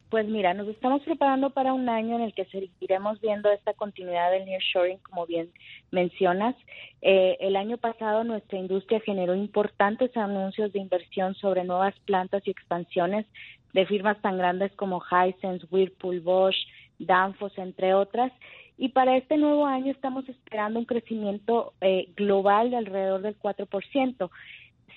Pues 0.10 0.28
mira, 0.28 0.54
nos 0.54 0.68
estamos 0.68 1.02
preparando 1.02 1.50
para 1.50 1.74
un 1.74 1.90
año 1.90 2.16
en 2.16 2.22
el 2.22 2.34
que 2.34 2.46
seguiremos 2.46 3.20
viendo 3.22 3.52
esta 3.52 3.74
continuidad 3.74 4.32
del 4.32 4.46
nearshoring, 4.46 5.00
como 5.00 5.26
bien 5.26 5.50
mencionas. 5.92 6.56
Eh, 7.02 7.38
el 7.40 7.56
año 7.56 7.78
pasado 7.78 8.24
nuestra 8.24 8.60
industria 8.60 9.02
generó 9.02 9.36
importantes 9.36 10.16
anuncios 10.16 10.72
de 10.72 10.80
inversión 10.80 11.34
sobre 11.36 11.64
nuevas 11.64 11.96
plantas 12.06 12.48
y 12.48 12.52
expansiones 12.52 13.26
de 13.74 13.86
firmas 13.88 14.22
tan 14.22 14.38
grandes 14.38 14.72
como 14.74 15.02
Hisense, 15.04 15.68
Whirlpool, 15.70 16.22
Bosch, 16.22 16.56
Danfoss, 17.00 17.58
entre 17.58 17.94
otras. 17.94 18.32
Y 18.78 18.90
para 18.90 19.18
este 19.18 19.38
nuevo 19.38 19.66
año 19.66 19.92
estamos 19.92 20.30
esperando 20.30 20.80
un 20.80 20.86
crecimiento 20.86 21.74
eh, 21.82 22.10
global 22.16 22.70
de 22.70 22.78
alrededor 22.78 23.22
del 23.22 23.38
4%. 23.40 24.30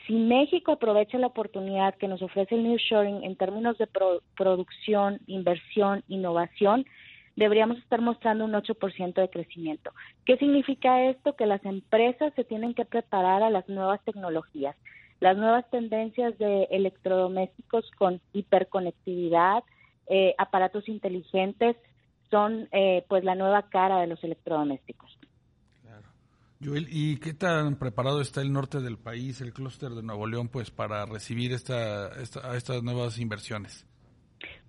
Si 0.09 0.15
México 0.15 0.73
aprovecha 0.73 1.19
la 1.19 1.27
oportunidad 1.27 1.95
que 1.97 2.09
nos 2.09 2.23
ofrece 2.23 2.55
el 2.55 2.63
New 2.63 2.79
Shoring 2.79 3.25
en 3.25 3.37
términos 3.37 3.77
de 3.77 3.87
producción, 4.35 5.21
inversión, 5.27 6.03
innovación, 6.09 6.87
deberíamos 7.37 7.77
estar 7.77 8.01
mostrando 8.01 8.47
un 8.47 8.55
8% 8.55 9.13
de 9.13 9.29
crecimiento. 9.29 9.93
¿Qué 10.25 10.39
significa 10.39 11.05
esto? 11.05 11.37
Que 11.37 11.45
las 11.45 11.63
empresas 11.67 12.33
se 12.37 12.45
tienen 12.45 12.73
que 12.73 12.87
preparar 12.87 13.43
a 13.43 13.51
las 13.51 13.69
nuevas 13.69 14.03
tecnologías, 14.03 14.77
las 15.21 15.37
nuevas 15.37 15.69
tendencias 15.69 16.39
de 16.39 16.65
electrodomésticos 16.71 17.91
con 17.99 18.23
hiperconectividad, 18.33 19.63
eh, 20.07 20.35
aparatos 20.39 20.89
inteligentes, 20.89 21.77
son 22.31 22.67
eh, 22.73 23.05
pues 23.09 23.25
la 23.25 23.35
nueva 23.35 23.69
cara 23.69 24.01
de 24.01 24.07
los 24.07 24.25
electrodomésticos. 24.25 25.19
Joel, 26.63 26.89
¿y 26.91 27.19
qué 27.19 27.35
tan 27.35 27.79
preparado 27.79 28.21
está 28.21 28.41
el 28.41 28.53
norte 28.53 28.81
del 28.81 28.99
país, 28.99 29.41
el 29.41 29.53
clúster 29.53 29.91
de 29.91 30.03
Nuevo 30.03 30.27
León, 30.27 30.49
pues 30.49 30.71
para 30.71 31.07
recibir 31.07 31.53
esta, 31.53 32.09
esta, 32.21 32.57
estas 32.57 32.83
nuevas 32.83 33.19
inversiones? 33.19 33.87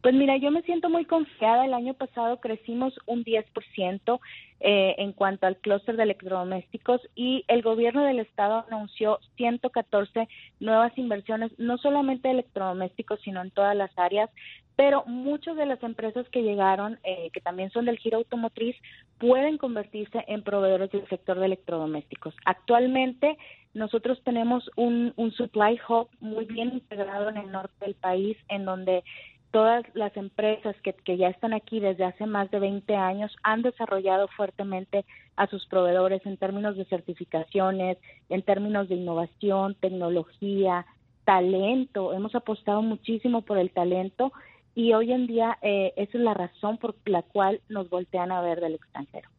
Pues 0.01 0.15
mira, 0.15 0.37
yo 0.37 0.49
me 0.51 0.61
siento 0.61 0.89
muy 0.89 1.05
confiada. 1.05 1.65
El 1.65 1.73
año 1.73 1.93
pasado 1.93 2.39
crecimos 2.39 2.93
un 3.05 3.25
10% 3.25 4.19
eh, 4.61 4.95
en 4.97 5.13
cuanto 5.13 5.45
al 5.45 5.57
clúster 5.57 5.97
de 5.97 6.03
electrodomésticos 6.03 7.01
y 7.15 7.43
el 7.47 7.61
gobierno 7.61 8.03
del 8.03 8.19
estado 8.19 8.65
anunció 8.69 9.19
114 9.35 10.27
nuevas 10.59 10.97
inversiones, 10.97 11.51
no 11.57 11.77
solamente 11.77 12.29
de 12.29 12.35
electrodomésticos, 12.35 13.19
sino 13.21 13.41
en 13.41 13.51
todas 13.51 13.75
las 13.75 13.91
áreas. 13.97 14.29
Pero 14.79 15.03
muchas 15.07 15.57
de 15.57 15.65
las 15.65 15.83
empresas 15.83 16.25
que 16.29 16.41
llegaron, 16.41 16.99
eh, 17.03 17.31
que 17.33 17.41
también 17.41 17.69
son 17.69 17.83
del 17.83 17.97
giro 17.97 18.19
automotriz, 18.19 18.77
pueden 19.17 19.57
convertirse 19.57 20.23
en 20.29 20.41
proveedores 20.41 20.89
del 20.89 21.05
sector 21.09 21.37
de 21.37 21.47
electrodomésticos. 21.47 22.33
Actualmente 22.45 23.37
nosotros 23.73 24.21
tenemos 24.23 24.71
un, 24.77 25.11
un 25.17 25.33
supply 25.33 25.77
hub 25.89 26.07
muy 26.21 26.45
bien 26.45 26.69
integrado 26.69 27.27
en 27.27 27.35
el 27.35 27.51
norte 27.51 27.73
del 27.81 27.95
país, 27.95 28.37
en 28.47 28.63
donde 28.63 29.03
todas 29.51 29.83
las 29.95 30.15
empresas 30.15 30.77
que, 30.81 30.93
que, 30.93 31.17
ya 31.17 31.27
están 31.27 31.51
aquí 31.51 31.81
desde 31.81 32.05
hace 32.05 32.25
más 32.25 32.49
de 32.49 32.59
20 32.59 32.95
años 32.95 33.35
han 33.43 33.63
desarrollado 33.63 34.29
fuertemente 34.29 35.03
a 35.35 35.47
sus 35.47 35.65
proveedores 35.65 36.25
en 36.25 36.37
términos 36.37 36.77
de 36.77 36.85
certificaciones, 36.85 37.97
en 38.29 38.43
términos 38.43 38.87
de 38.87 38.95
innovación, 38.95 39.75
tecnología, 39.75 40.85
talento. 41.25 42.13
Hemos 42.13 42.33
apostado 42.33 42.81
muchísimo 42.81 43.41
por 43.41 43.57
el 43.57 43.71
talento 43.71 44.31
y 44.75 44.93
hoy 44.93 45.11
en 45.11 45.27
día 45.27 45.57
eh, 45.61 45.93
esa 45.95 46.17
es 46.17 46.23
la 46.23 46.33
razón 46.33 46.77
por 46.77 46.95
la 47.05 47.21
cual 47.21 47.61
nos 47.69 47.89
voltean 47.89 48.31
a 48.31 48.41
ver 48.41 48.59
del 48.59 48.75
extranjero. 48.75 49.29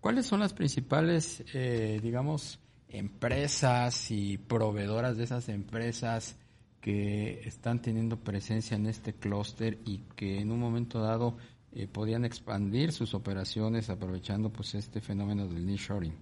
¿Cuáles 0.00 0.26
son 0.26 0.40
las 0.40 0.54
principales, 0.54 1.44
eh, 1.54 1.98
digamos, 2.02 2.60
empresas 2.88 4.10
y 4.10 4.38
proveedoras 4.38 5.16
de 5.16 5.24
esas 5.24 5.48
empresas? 5.48 6.38
que 6.80 7.40
están 7.44 7.82
teniendo 7.82 8.18
presencia 8.18 8.76
en 8.76 8.86
este 8.86 9.12
clúster 9.12 9.78
y 9.84 9.98
que 10.16 10.40
en 10.40 10.52
un 10.52 10.60
momento 10.60 11.00
dado 11.00 11.36
eh, 11.72 11.86
podían 11.86 12.24
expandir 12.24 12.92
sus 12.92 13.14
operaciones 13.14 13.90
aprovechando 13.90 14.50
pues 14.50 14.74
este 14.74 15.00
fenómeno 15.00 15.46
del 15.46 15.66
nearshoring. 15.66 16.14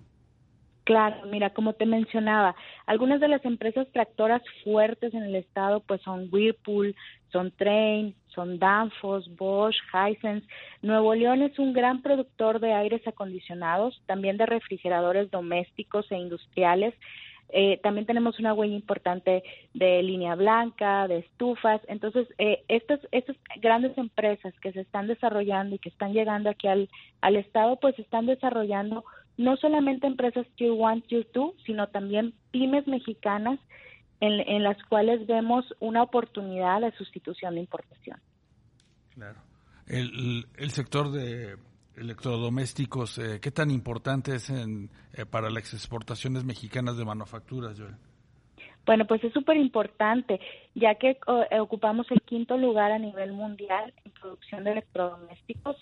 Claro, 0.85 1.27
mira, 1.27 1.51
como 1.51 1.73
te 1.73 1.85
mencionaba, 1.85 2.55
algunas 2.87 3.21
de 3.21 3.27
las 3.29 3.45
empresas 3.45 3.89
tractoras 3.93 4.41
fuertes 4.63 5.15
en 5.15 5.25
el 5.25 5.35
estado 5.35 5.81
pues 5.81 6.01
son 6.03 6.29
Whirlpool, 6.33 6.95
son 7.33 7.51
Train, 7.53 8.15
son 8.29 8.59
Danfoss, 8.59 9.29
Bosch, 9.37 9.77
Hisense. 9.93 10.47
Nuevo 10.83 11.15
León 11.15 11.43
es 11.43 11.59
un 11.59 11.73
gran 11.73 12.03
productor 12.03 12.61
de 12.61 12.73
aires 12.73 13.07
acondicionados, 13.07 14.01
también 14.07 14.37
de 14.37 14.47
refrigeradores 14.47 15.31
domésticos 15.31 16.11
e 16.11 16.17
industriales 16.17 16.95
eh, 17.51 17.79
también 17.83 18.07
tenemos 18.07 18.39
una 18.39 18.53
huella 18.53 18.75
importante 18.75 19.45
de 19.73 20.03
línea 20.03 20.35
blanca, 20.35 21.07
de 21.07 21.19
estufas. 21.19 21.81
Entonces, 21.89 22.27
eh, 22.39 22.65
estas, 22.69 23.01
estas 23.12 23.37
grandes 23.61 23.97
empresas 23.99 24.53
que 24.61 24.73
se 24.73 24.81
están 24.81 25.07
desarrollando 25.07 25.77
y 25.77 25.79
que 25.79 25.89
están 25.89 26.12
llegando 26.12 26.51
aquí 26.51 26.67
al, 26.67 26.89
al 27.21 27.37
Estado, 27.37 27.77
pues 27.77 27.99
están 27.99 28.27
desarrollando 28.27 29.05
no 29.37 29.57
solamente 29.57 30.07
empresas 30.07 30.47
Tier 30.57 30.73
1, 30.73 31.03
Tier 31.03 31.27
2, 31.33 31.55
sino 31.65 31.89
también 31.89 32.33
pymes 32.51 32.87
mexicanas 32.87 33.61
en, 34.21 34.41
en 34.49 34.63
las 34.63 34.83
cuales 34.85 35.27
vemos 35.27 35.65
una 35.81 36.03
oportunidad 36.03 36.81
de 36.81 36.93
sustitución 36.93 37.55
de 37.55 37.61
importación. 37.61 38.21
Claro. 39.15 39.41
El, 39.87 40.47
el 40.57 40.71
sector 40.71 41.11
de 41.13 41.57
electrodomésticos, 41.97 43.19
eh, 43.19 43.41
¿qué 43.41 43.51
tan 43.51 43.71
importante 43.71 44.35
es 44.35 44.51
en, 44.51 44.91
eh, 45.15 45.25
para 45.25 45.51
las 45.51 45.73
exportaciones 45.73 46.45
mexicanas 46.45 46.97
de 46.97 47.05
manufacturas, 47.05 47.79
Joel? 47.79 47.95
Bueno, 48.85 49.07
pues 49.07 49.25
es 49.25 49.33
súper 49.33 49.57
importante, 49.57 50.39
ya 50.75 50.95
que 50.97 51.19
eh, 51.51 51.61
ocupamos 51.61 52.07
el 52.11 52.21
quinto 52.21 52.57
lugar 52.57 52.93
a 52.93 52.99
nivel 52.99 53.33
mundial 53.33 53.93
en 54.05 54.13
producción 54.13 54.65
de 54.65 54.73
electrodomésticos. 54.73 55.77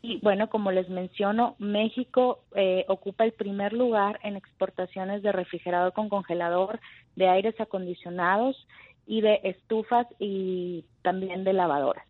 Y 0.00 0.20
bueno, 0.20 0.48
como 0.48 0.70
les 0.70 0.88
menciono, 0.88 1.56
México 1.58 2.44
ocupa 2.86 3.24
el 3.24 3.32
primer 3.32 3.72
lugar 3.72 4.20
en 4.22 4.36
exportaciones 4.36 5.24
de 5.24 5.32
refrigerador 5.32 5.92
con 5.92 6.08
congelador, 6.08 6.78
de 7.18 7.28
aires 7.28 7.60
acondicionados 7.60 8.56
y 9.06 9.20
de 9.20 9.40
estufas 9.42 10.06
y 10.18 10.84
también 11.02 11.44
de 11.44 11.52
lavadoras. 11.52 12.04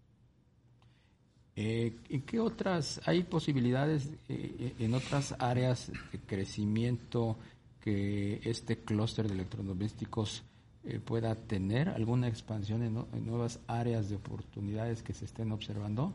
Eh, 1.56 1.92
¿En 2.08 2.22
qué 2.22 2.38
otras, 2.38 3.00
hay 3.04 3.24
posibilidades 3.24 4.12
eh, 4.28 4.74
en 4.78 4.94
otras 4.94 5.34
áreas 5.40 5.90
de 6.12 6.20
crecimiento 6.20 7.36
que 7.80 8.40
este 8.44 8.76
clúster 8.76 9.26
de 9.26 9.34
electrodomésticos 9.34 10.44
eh, 10.84 11.00
pueda 11.00 11.34
tener? 11.34 11.88
¿Alguna 11.88 12.28
expansión 12.28 12.84
en, 12.84 13.26
nuevas 13.26 13.60
áreas 13.66 14.08
de 14.08 14.16
oportunidades 14.16 15.02
que 15.02 15.12
se 15.14 15.24
estén 15.24 15.50
observando? 15.50 16.12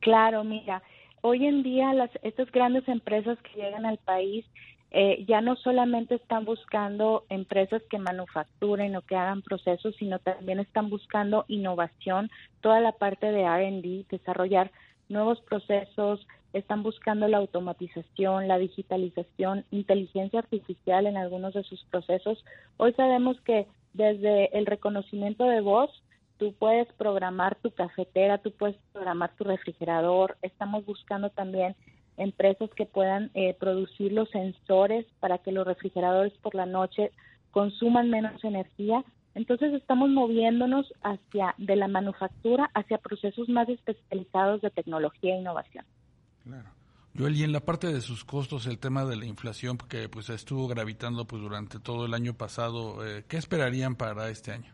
Claro, 0.00 0.42
mira, 0.42 0.82
hoy 1.20 1.46
en 1.46 1.62
día 1.62 1.92
las, 1.94 2.10
estas 2.22 2.50
grandes 2.50 2.88
empresas 2.88 3.38
que 3.42 3.60
llegan 3.60 3.86
al 3.86 3.98
país 3.98 4.44
eh, 4.94 5.24
ya 5.26 5.40
no 5.40 5.56
solamente 5.56 6.16
están 6.16 6.44
buscando 6.44 7.24
empresas 7.30 7.82
que 7.88 7.98
manufacturen 7.98 8.94
o 8.94 9.00
que 9.00 9.16
hagan 9.16 9.40
procesos, 9.40 9.96
sino 9.96 10.18
también 10.18 10.60
están 10.60 10.90
buscando 10.90 11.46
innovación, 11.48 12.30
toda 12.60 12.78
la 12.80 12.92
parte 12.92 13.32
de 13.32 13.48
RD, 13.48 14.06
desarrollar 14.10 14.70
nuevos 15.08 15.40
procesos, 15.40 16.26
están 16.52 16.82
buscando 16.82 17.26
la 17.26 17.38
automatización, 17.38 18.48
la 18.48 18.58
digitalización, 18.58 19.64
inteligencia 19.70 20.40
artificial 20.40 21.06
en 21.06 21.16
algunos 21.16 21.54
de 21.54 21.64
sus 21.64 21.82
procesos. 21.84 22.44
Hoy 22.76 22.92
sabemos 22.92 23.40
que 23.40 23.66
desde 23.94 24.54
el 24.56 24.66
reconocimiento 24.66 25.44
de 25.44 25.62
voz, 25.62 25.90
tú 26.36 26.52
puedes 26.58 26.92
programar 26.94 27.54
tu 27.56 27.70
cafetera, 27.70 28.36
tú 28.38 28.50
puedes 28.50 28.76
programar 28.92 29.34
tu 29.36 29.44
refrigerador. 29.44 30.36
Estamos 30.42 30.84
buscando 30.84 31.30
también 31.30 31.76
empresas 32.16 32.70
que 32.74 32.86
puedan 32.86 33.30
eh, 33.34 33.54
producir 33.58 34.12
los 34.12 34.30
sensores 34.30 35.06
para 35.20 35.38
que 35.38 35.52
los 35.52 35.66
refrigeradores 35.66 36.32
por 36.38 36.54
la 36.54 36.66
noche 36.66 37.10
consuman 37.50 38.10
menos 38.10 38.42
energía. 38.44 39.04
Entonces 39.34 39.72
estamos 39.74 40.10
moviéndonos 40.10 40.92
hacia 41.02 41.54
de 41.58 41.76
la 41.76 41.88
manufactura 41.88 42.70
hacia 42.74 42.98
procesos 42.98 43.48
más 43.48 43.68
especializados 43.68 44.60
de 44.60 44.70
tecnología 44.70 45.34
e 45.34 45.40
innovación. 45.40 45.84
Claro. 46.44 46.68
Joel, 47.16 47.36
y 47.36 47.44
en 47.44 47.52
la 47.52 47.60
parte 47.60 47.92
de 47.92 48.00
sus 48.00 48.24
costos, 48.24 48.66
el 48.66 48.78
tema 48.78 49.04
de 49.04 49.16
la 49.16 49.26
inflación, 49.26 49.76
que 49.76 50.08
pues 50.08 50.30
estuvo 50.30 50.66
gravitando 50.66 51.26
pues 51.26 51.42
durante 51.42 51.78
todo 51.78 52.06
el 52.06 52.14
año 52.14 52.34
pasado, 52.34 53.06
eh, 53.06 53.24
¿qué 53.28 53.36
esperarían 53.36 53.96
para 53.96 54.30
este 54.30 54.52
año? 54.52 54.72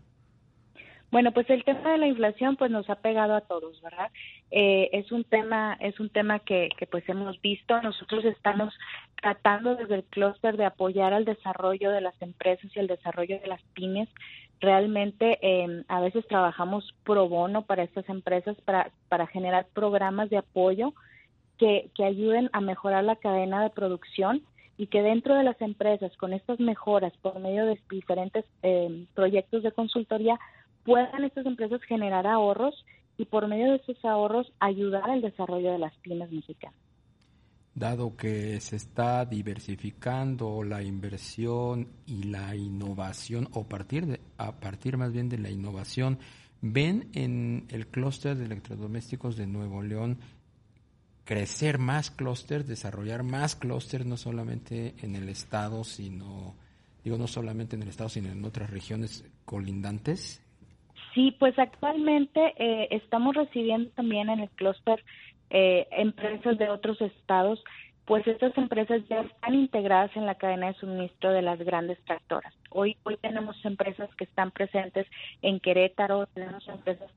Bueno, 1.11 1.33
pues 1.33 1.48
el 1.51 1.64
tema 1.64 1.92
de 1.92 1.98
la 1.98 2.07
inflación 2.07 2.57
pues 2.57 2.70
nos 2.70 2.88
ha 2.90 2.96
pegado 2.96 3.35
a 3.35 3.40
todos, 3.40 3.81
¿verdad? 3.83 4.11
Eh, 4.50 4.88
es 4.92 5.12
un 5.12 5.24
tema 5.24 5.76
es 5.78 6.00
un 6.00 6.08
tema 6.08 6.38
que, 6.38 6.70
que 6.76 6.87
pues 6.87 7.08
hemos 7.08 7.40
visto. 7.40 7.80
Nosotros 7.82 8.24
estamos 8.24 8.74
tratando 9.20 9.76
desde 9.76 9.96
el 9.96 10.04
clúster 10.04 10.56
de 10.56 10.64
apoyar 10.64 11.12
al 11.12 11.24
desarrollo 11.24 11.90
de 11.90 12.00
las 12.00 12.20
empresas 12.22 12.70
y 12.74 12.78
el 12.78 12.87
desarrollo 12.87 13.38
de 13.40 13.46
las 13.46 13.62
pymes. 13.74 14.08
Realmente 14.61 15.38
eh, 15.42 15.84
a 15.88 16.00
veces 16.00 16.26
trabajamos 16.26 16.94
pro 17.04 17.28
bono 17.28 17.62
para 17.62 17.82
estas 17.82 18.08
empresas 18.08 18.56
para, 18.64 18.90
para 19.08 19.26
generar 19.26 19.66
programas 19.72 20.30
de 20.30 20.38
apoyo 20.38 20.94
que, 21.58 21.90
que 21.94 22.04
ayuden 22.04 22.48
a 22.52 22.61
mejorar 22.61 23.04
la 23.04 23.16
cadena 23.16 23.62
de 23.62 23.70
producción 23.70 24.42
y 24.78 24.87
que 24.87 25.02
dentro 25.02 25.34
de 25.34 25.42
las 25.42 25.61
empresas, 25.61 26.16
con 26.16 26.32
estas 26.32 26.61
mejoras 26.61 27.12
por 27.20 27.38
medio 27.40 27.66
de 27.66 27.78
diferentes 27.90 28.44
eh, 28.62 29.06
proyectos 29.14 29.64
de 29.64 29.72
consultoría, 29.72 30.38
puedan 30.84 31.24
estas 31.24 31.46
empresas 31.46 31.82
generar 31.82 32.26
ahorros 32.26 32.84
y 33.18 33.26
por 33.26 33.48
medio 33.48 33.72
de 33.72 33.76
esos 33.76 34.02
ahorros 34.04 34.50
ayudar 34.61 35.11
al 35.11 35.20
desarrollo 35.20 35.72
de 35.72 35.78
las 35.78 35.94
pymes 35.96 36.31
mexicanas. 36.31 36.78
Dado 37.74 38.16
que 38.16 38.61
se 38.61 38.76
está 38.76 39.24
diversificando 39.24 40.62
la 40.62 40.83
inversión 40.83 41.88
y 42.07 42.24
la 42.24 42.57
innovación, 42.57 43.48
o 43.52 43.64
partir 43.64 44.07
de, 44.07 44.20
a 44.38 44.52
partir 44.52 44.96
más 44.96 45.12
bien 45.12 45.28
de 45.28 45.38
la 45.38 45.50
innovación, 45.50 46.18
¿ven 46.61 47.09
en 47.12 47.66
el 47.68 47.88
clúster 47.88 48.37
de 48.37 48.46
electrodomésticos 48.46 49.37
de 49.37 49.46
Nuevo 49.46 49.83
León 49.83 50.18
crecer 51.24 51.78
más 51.78 52.11
clústeres, 52.11 52.66
desarrollar 52.66 53.22
más 53.22 53.54
clústeres, 53.54 54.07
no 54.07 54.16
solamente 54.16 54.94
en 55.02 55.14
el 55.14 55.28
estado, 55.28 55.85
sino 55.85 56.54
digo, 57.04 57.18
no 57.18 57.26
solamente 57.26 57.76
en 57.76 57.83
el 57.83 57.88
estado, 57.88 58.09
sino 58.09 58.31
en 58.31 58.44
otras 58.44 58.70
regiones 58.70 59.24
colindantes? 59.44 60.40
Sí, 61.18 61.35
pues 61.37 61.59
actualmente 61.59 62.54
eh, 62.59 62.87
estamos 62.92 63.35
recibiendo 63.35 63.90
también 63.96 64.28
en 64.28 64.38
el 64.38 64.50
clúster 64.50 65.04
eh, 65.50 65.88
empresas 65.90 66.57
de 66.59 66.70
otros 66.70 67.00
estados, 67.00 67.61
pues 68.04 68.24
estas 68.28 68.57
empresas 68.57 69.02
ya 69.09 69.22
están 69.22 69.57
integradas 69.57 70.14
en 70.14 70.26
la 70.26 70.37
cadena 70.37 70.68
de 70.68 70.74
suministro 70.74 71.33
de 71.33 71.42
las 71.42 71.59
grandes 71.59 71.98
tractoras. 72.04 72.54
Hoy, 72.70 72.96
hoy 73.02 73.16
tenemos 73.16 73.57
empresas 73.64 74.09
que 74.14 74.22
están 74.22 74.52
presentes 74.52 75.09
en 75.42 75.59
Querétaro, 75.59 76.28
tenemos 76.35 76.68
empresas 76.68 77.11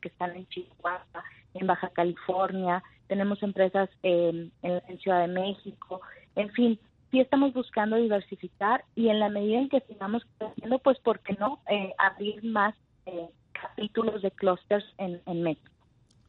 que 0.00 0.08
están 0.08 0.34
en 0.34 0.48
Chihuahua, 0.48 1.24
en 1.54 1.64
Baja 1.68 1.90
California, 1.90 2.82
tenemos 3.06 3.40
empresas 3.44 3.88
en, 4.02 4.50
Ciudad 4.98 5.20
de 5.20 5.32
México, 5.32 6.00
en 6.34 6.50
fin, 6.50 6.80
sí 7.12 7.20
estamos 7.20 7.54
buscando 7.54 7.94
diversificar 7.94 8.84
y 8.96 9.10
en 9.10 9.20
la 9.20 9.28
medida 9.28 9.60
en 9.60 9.68
que 9.68 9.78
sigamos 9.82 10.26
creciendo, 10.38 10.80
pues, 10.80 10.98
¿por 10.98 11.20
qué 11.20 11.34
no 11.34 11.60
eh, 11.70 11.94
abrir 11.98 12.42
más 12.42 12.74
eh, 13.06 13.28
capítulos 13.68 14.22
de 14.22 14.30
clústeres 14.30 14.84
en, 14.98 15.20
en 15.26 15.42
México? 15.42 15.70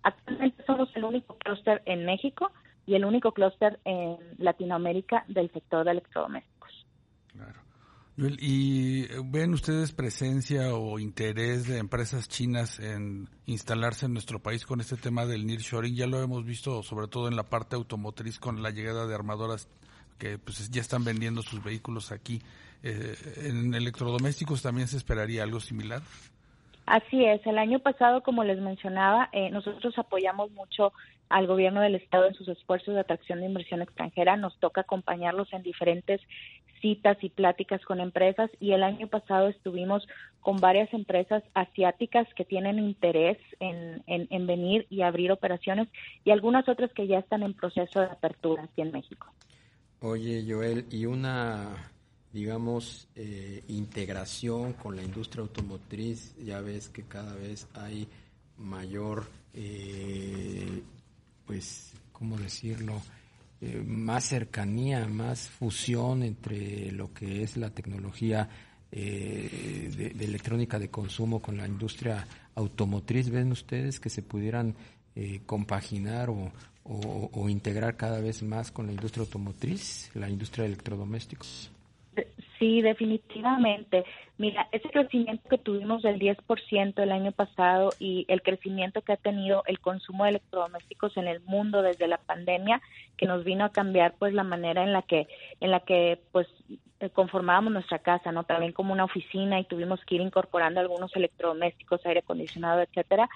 Actualmente 0.03 0.63
somos 0.65 0.89
el 0.95 1.03
único 1.03 1.37
clúster 1.37 1.81
en 1.85 2.05
México 2.05 2.51
y 2.85 2.95
el 2.95 3.05
único 3.05 3.31
clúster 3.31 3.79
en 3.85 4.17
Latinoamérica 4.37 5.25
del 5.27 5.51
sector 5.51 5.85
de 5.85 5.91
electrodomésticos. 5.91 6.85
Claro. 7.33 7.65
¿Y 8.17 9.07
ven 9.25 9.53
ustedes 9.53 9.91
presencia 9.91 10.73
o 10.73 10.99
interés 10.99 11.67
de 11.67 11.79
empresas 11.79 12.29
chinas 12.29 12.79
en 12.79 13.27
instalarse 13.45 14.05
en 14.05 14.13
nuestro 14.13 14.39
país 14.41 14.65
con 14.65 14.79
este 14.79 14.95
tema 14.95 15.25
del 15.25 15.45
nearshoring? 15.45 15.95
Ya 15.95 16.07
lo 16.07 16.21
hemos 16.21 16.45
visto 16.45 16.81
sobre 16.81 17.07
todo 17.07 17.27
en 17.27 17.35
la 17.35 17.49
parte 17.49 17.75
automotriz 17.75 18.39
con 18.39 18.63
la 18.63 18.69
llegada 18.69 19.05
de 19.05 19.15
armadoras 19.15 19.67
que 20.17 20.37
pues 20.37 20.69
ya 20.69 20.79
están 20.79 21.03
vendiendo 21.03 21.41
sus 21.41 21.61
vehículos 21.61 22.13
aquí. 22.13 22.41
Eh, 22.83 23.15
¿En 23.37 23.73
electrodomésticos 23.73 24.61
también 24.61 24.87
se 24.87 24.95
esperaría 24.95 25.43
algo 25.43 25.59
similar? 25.59 26.01
Así 26.85 27.25
es, 27.25 27.45
el 27.47 27.57
año 27.57 27.79
pasado, 27.79 28.21
como 28.21 28.43
les 28.43 28.59
mencionaba, 28.59 29.29
eh, 29.31 29.49
nosotros 29.49 29.97
apoyamos 29.97 30.51
mucho 30.51 30.93
al 31.29 31.47
gobierno 31.47 31.81
del 31.81 31.95
estado 31.95 32.27
en 32.27 32.35
sus 32.35 32.47
esfuerzos 32.47 32.93
de 32.93 32.99
atracción 32.99 33.39
de 33.39 33.47
inversión 33.47 33.81
extranjera. 33.81 34.37
Nos 34.37 34.59
toca 34.59 34.81
acompañarlos 34.81 35.51
en 35.53 35.63
diferentes 35.63 36.21
citas 36.81 37.17
y 37.21 37.29
pláticas 37.29 37.83
con 37.85 37.99
empresas 37.99 38.51
y 38.59 38.73
el 38.73 38.83
año 38.83 39.07
pasado 39.07 39.47
estuvimos 39.47 40.07
con 40.41 40.57
varias 40.57 40.93
empresas 40.93 41.41
asiáticas 41.55 42.27
que 42.35 42.45
tienen 42.45 42.77
interés 42.77 43.39
en, 43.59 44.03
en 44.05 44.45
venir 44.45 44.85
y 44.91 45.01
abrir 45.01 45.31
operaciones 45.31 45.87
y 46.23 46.29
algunas 46.29 46.69
otras 46.69 46.93
que 46.93 47.07
ya 47.07 47.17
están 47.17 47.41
en 47.41 47.55
proceso 47.55 48.01
de 48.01 48.07
apertura 48.07 48.63
aquí 48.63 48.81
en 48.81 48.91
México. 48.91 49.27
Oye, 50.01 50.45
Joel, 50.47 50.85
y 50.91 51.07
una 51.07 51.89
digamos, 52.35 53.07
eh, 53.15 53.63
integración 53.69 54.73
con 54.73 54.97
la 54.97 55.01
industria 55.01 55.41
automotriz, 55.41 56.35
ya 56.43 56.59
ves 56.59 56.89
que 56.89 57.03
cada 57.03 57.33
vez 57.33 57.65
hay 57.73 58.09
mayor, 58.57 59.25
eh, 59.53 60.83
pues, 61.45 61.93
¿cómo 62.11 62.37
decirlo? 62.37 63.01
Eh, 63.61 63.81
más 63.87 64.25
cercanía, 64.25 65.07
más 65.07 65.47
fusión 65.47 66.23
entre 66.23 66.91
lo 66.91 67.13
que 67.13 67.41
es 67.41 67.55
la 67.55 67.69
tecnología 67.69 68.49
de, 68.91 70.13
electrónica 70.19 70.77
de 70.77 70.89
consumo 70.89 71.41
con 71.41 71.55
la 71.55 71.65
industria 71.65 72.27
automotriz. 72.55 73.29
¿Ven 73.29 73.53
ustedes 73.53 74.01
que 74.01 74.09
se 74.09 74.21
pudieran 74.21 74.75
compaginar 75.45 76.29
o, 76.29 76.51
o, 76.83 77.49
integrar 77.49 77.95
cada 77.95 78.19
vez 78.19 78.43
más 78.43 78.71
con 78.71 78.87
la 78.87 78.91
industria 78.91 79.23
automotriz, 79.23 80.11
la 80.13 80.29
industria 80.29 80.63
de 80.63 80.73
electrodomésticos? 80.73 81.71
Sí, 82.59 82.81
definitivamente. 82.81 84.05
Mira, 84.37 84.67
ese 84.71 84.89
crecimiento 84.89 85.47
que 85.49 85.57
tuvimos 85.57 86.01
del 86.01 86.19
10% 86.19 87.01
el 87.01 87.11
año 87.11 87.31
pasado 87.31 87.91
y 87.99 88.25
el 88.27 88.41
crecimiento 88.41 89.01
que 89.01 89.13
ha 89.13 89.17
tenido 89.17 89.63
el 89.65 89.79
consumo 89.79 90.23
de 90.23 90.31
electrodomésticos 90.31 91.15
en 91.17 91.27
el 91.27 91.41
mundo 91.41 91.81
desde 91.81 92.07
la 92.07 92.17
pandemia, 92.17 92.81
que 93.17 93.27
nos 93.27 93.43
vino 93.43 93.65
a 93.65 93.71
cambiar 93.71 94.15
pues 94.17 94.33
la 94.33 94.43
manera 94.43 94.83
en 94.83 94.93
la 94.93 95.01
que 95.01 95.27
en 95.59 95.71
la 95.71 95.81
que 95.81 96.19
pues 96.31 96.47
eh, 97.01 97.09
conformábamos 97.09 97.73
nuestra 97.73 97.99
casa, 97.99 98.31
¿no? 98.31 98.45
También 98.45 98.71
como 98.71 98.93
una 98.93 99.03
oficina 99.03 99.59
y 99.59 99.65
tuvimos 99.65 100.03
que 100.05 100.15
ir 100.15 100.21
incorporando 100.21 100.79
algunos 100.79 101.15
electrodomésticos, 101.15 102.05
aire 102.05 102.21
acondicionado, 102.21 102.81
etcétera. 102.81 103.29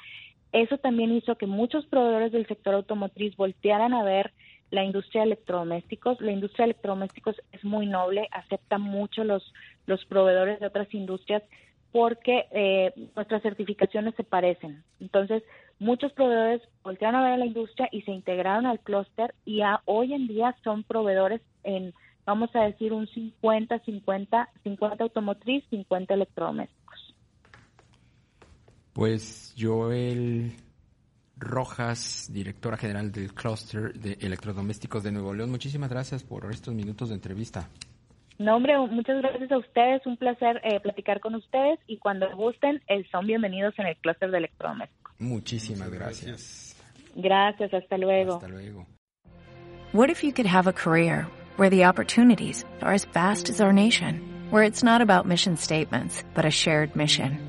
Eso 0.51 0.77
también 0.77 1.11
hizo 1.11 1.35
que 1.35 1.45
muchos 1.45 1.85
proveedores 1.85 2.31
del 2.31 2.47
sector 2.47 2.73
automotriz 2.73 3.35
voltearan 3.35 3.93
a 3.93 4.03
ver 4.03 4.31
la 4.71 4.83
industria 4.83 5.21
de 5.21 5.27
electrodomésticos. 5.27 6.19
La 6.21 6.31
industria 6.31 6.65
de 6.65 6.71
electrodomésticos 6.71 7.35
es 7.51 7.63
muy 7.63 7.85
noble, 7.85 8.27
acepta 8.31 8.77
mucho 8.77 9.23
los, 9.23 9.53
los 9.85 10.03
proveedores 10.05 10.59
de 10.59 10.67
otras 10.67 10.93
industrias 10.93 11.43
porque 11.91 12.45
eh, 12.51 12.93
nuestras 13.15 13.41
certificaciones 13.41 14.13
se 14.15 14.23
parecen. 14.23 14.83
Entonces, 14.99 15.43
muchos 15.79 16.11
proveedores 16.13 16.61
voltearon 16.83 17.15
a 17.15 17.23
ver 17.23 17.33
a 17.33 17.37
la 17.37 17.45
industria 17.45 17.89
y 17.91 18.01
se 18.03 18.11
integraron 18.11 18.65
al 18.65 18.79
clúster 18.79 19.33
y 19.45 19.61
hoy 19.85 20.13
en 20.13 20.27
día 20.27 20.55
son 20.63 20.83
proveedores 20.83 21.41
en, 21.63 21.93
vamos 22.25 22.55
a 22.55 22.61
decir, 22.61 22.93
un 22.93 23.07
50, 23.07 23.79
50, 23.79 24.49
50 24.63 25.03
automotriz, 25.03 25.63
50 25.69 26.13
electrodomésticos. 26.13 27.15
Pues 28.93 29.55
Joel 29.57 30.51
Rojas, 31.39 32.29
directora 32.31 32.77
general 32.77 33.11
del 33.11 33.33
Cluster 33.33 33.93
de 33.93 34.17
Electrodomésticos 34.21 35.03
de 35.03 35.11
Nuevo 35.11 35.33
León. 35.33 35.49
Muchísimas 35.49 35.89
gracias 35.89 36.23
por 36.23 36.51
estos 36.51 36.73
minutos 36.73 37.09
de 37.09 37.15
entrevista. 37.15 37.69
No, 38.37 38.55
hombre, 38.55 38.77
muchas 38.77 39.21
gracias 39.21 39.51
a 39.51 39.57
ustedes. 39.57 40.05
Un 40.05 40.15
placer 40.17 40.61
eh, 40.63 40.79
platicar 40.79 41.19
con 41.19 41.35
ustedes 41.35 41.79
y 41.87 41.97
cuando 41.97 42.33
gusten, 42.35 42.81
eh, 42.87 43.03
son 43.11 43.27
bienvenidos 43.27 43.77
en 43.79 43.87
el 43.87 43.97
Cluster 43.97 44.31
de 44.31 44.37
Electrodomésticos. 44.37 45.13
Muchísimas 45.19 45.89
gracias. 45.89 46.75
Gracias, 47.15 47.73
hasta 47.73 47.97
luego. 47.97 48.35
Hasta 48.35 48.47
luego. 48.47 48.85
What 49.91 50.09
if 50.09 50.23
you 50.23 50.31
could 50.31 50.45
have 50.45 50.67
a 50.67 50.73
career 50.73 51.27
where 51.57 51.69
the 51.69 51.85
opportunities 51.85 52.65
are 52.81 52.93
as 52.93 53.05
vast 53.05 53.49
as 53.49 53.59
our 53.59 53.73
nation, 53.73 54.21
where 54.51 54.63
it's 54.63 54.83
not 54.83 55.01
about 55.01 55.25
mission 55.25 55.57
statements, 55.57 56.23
but 56.33 56.45
a 56.45 56.51
shared 56.51 56.95
mission? 56.95 57.48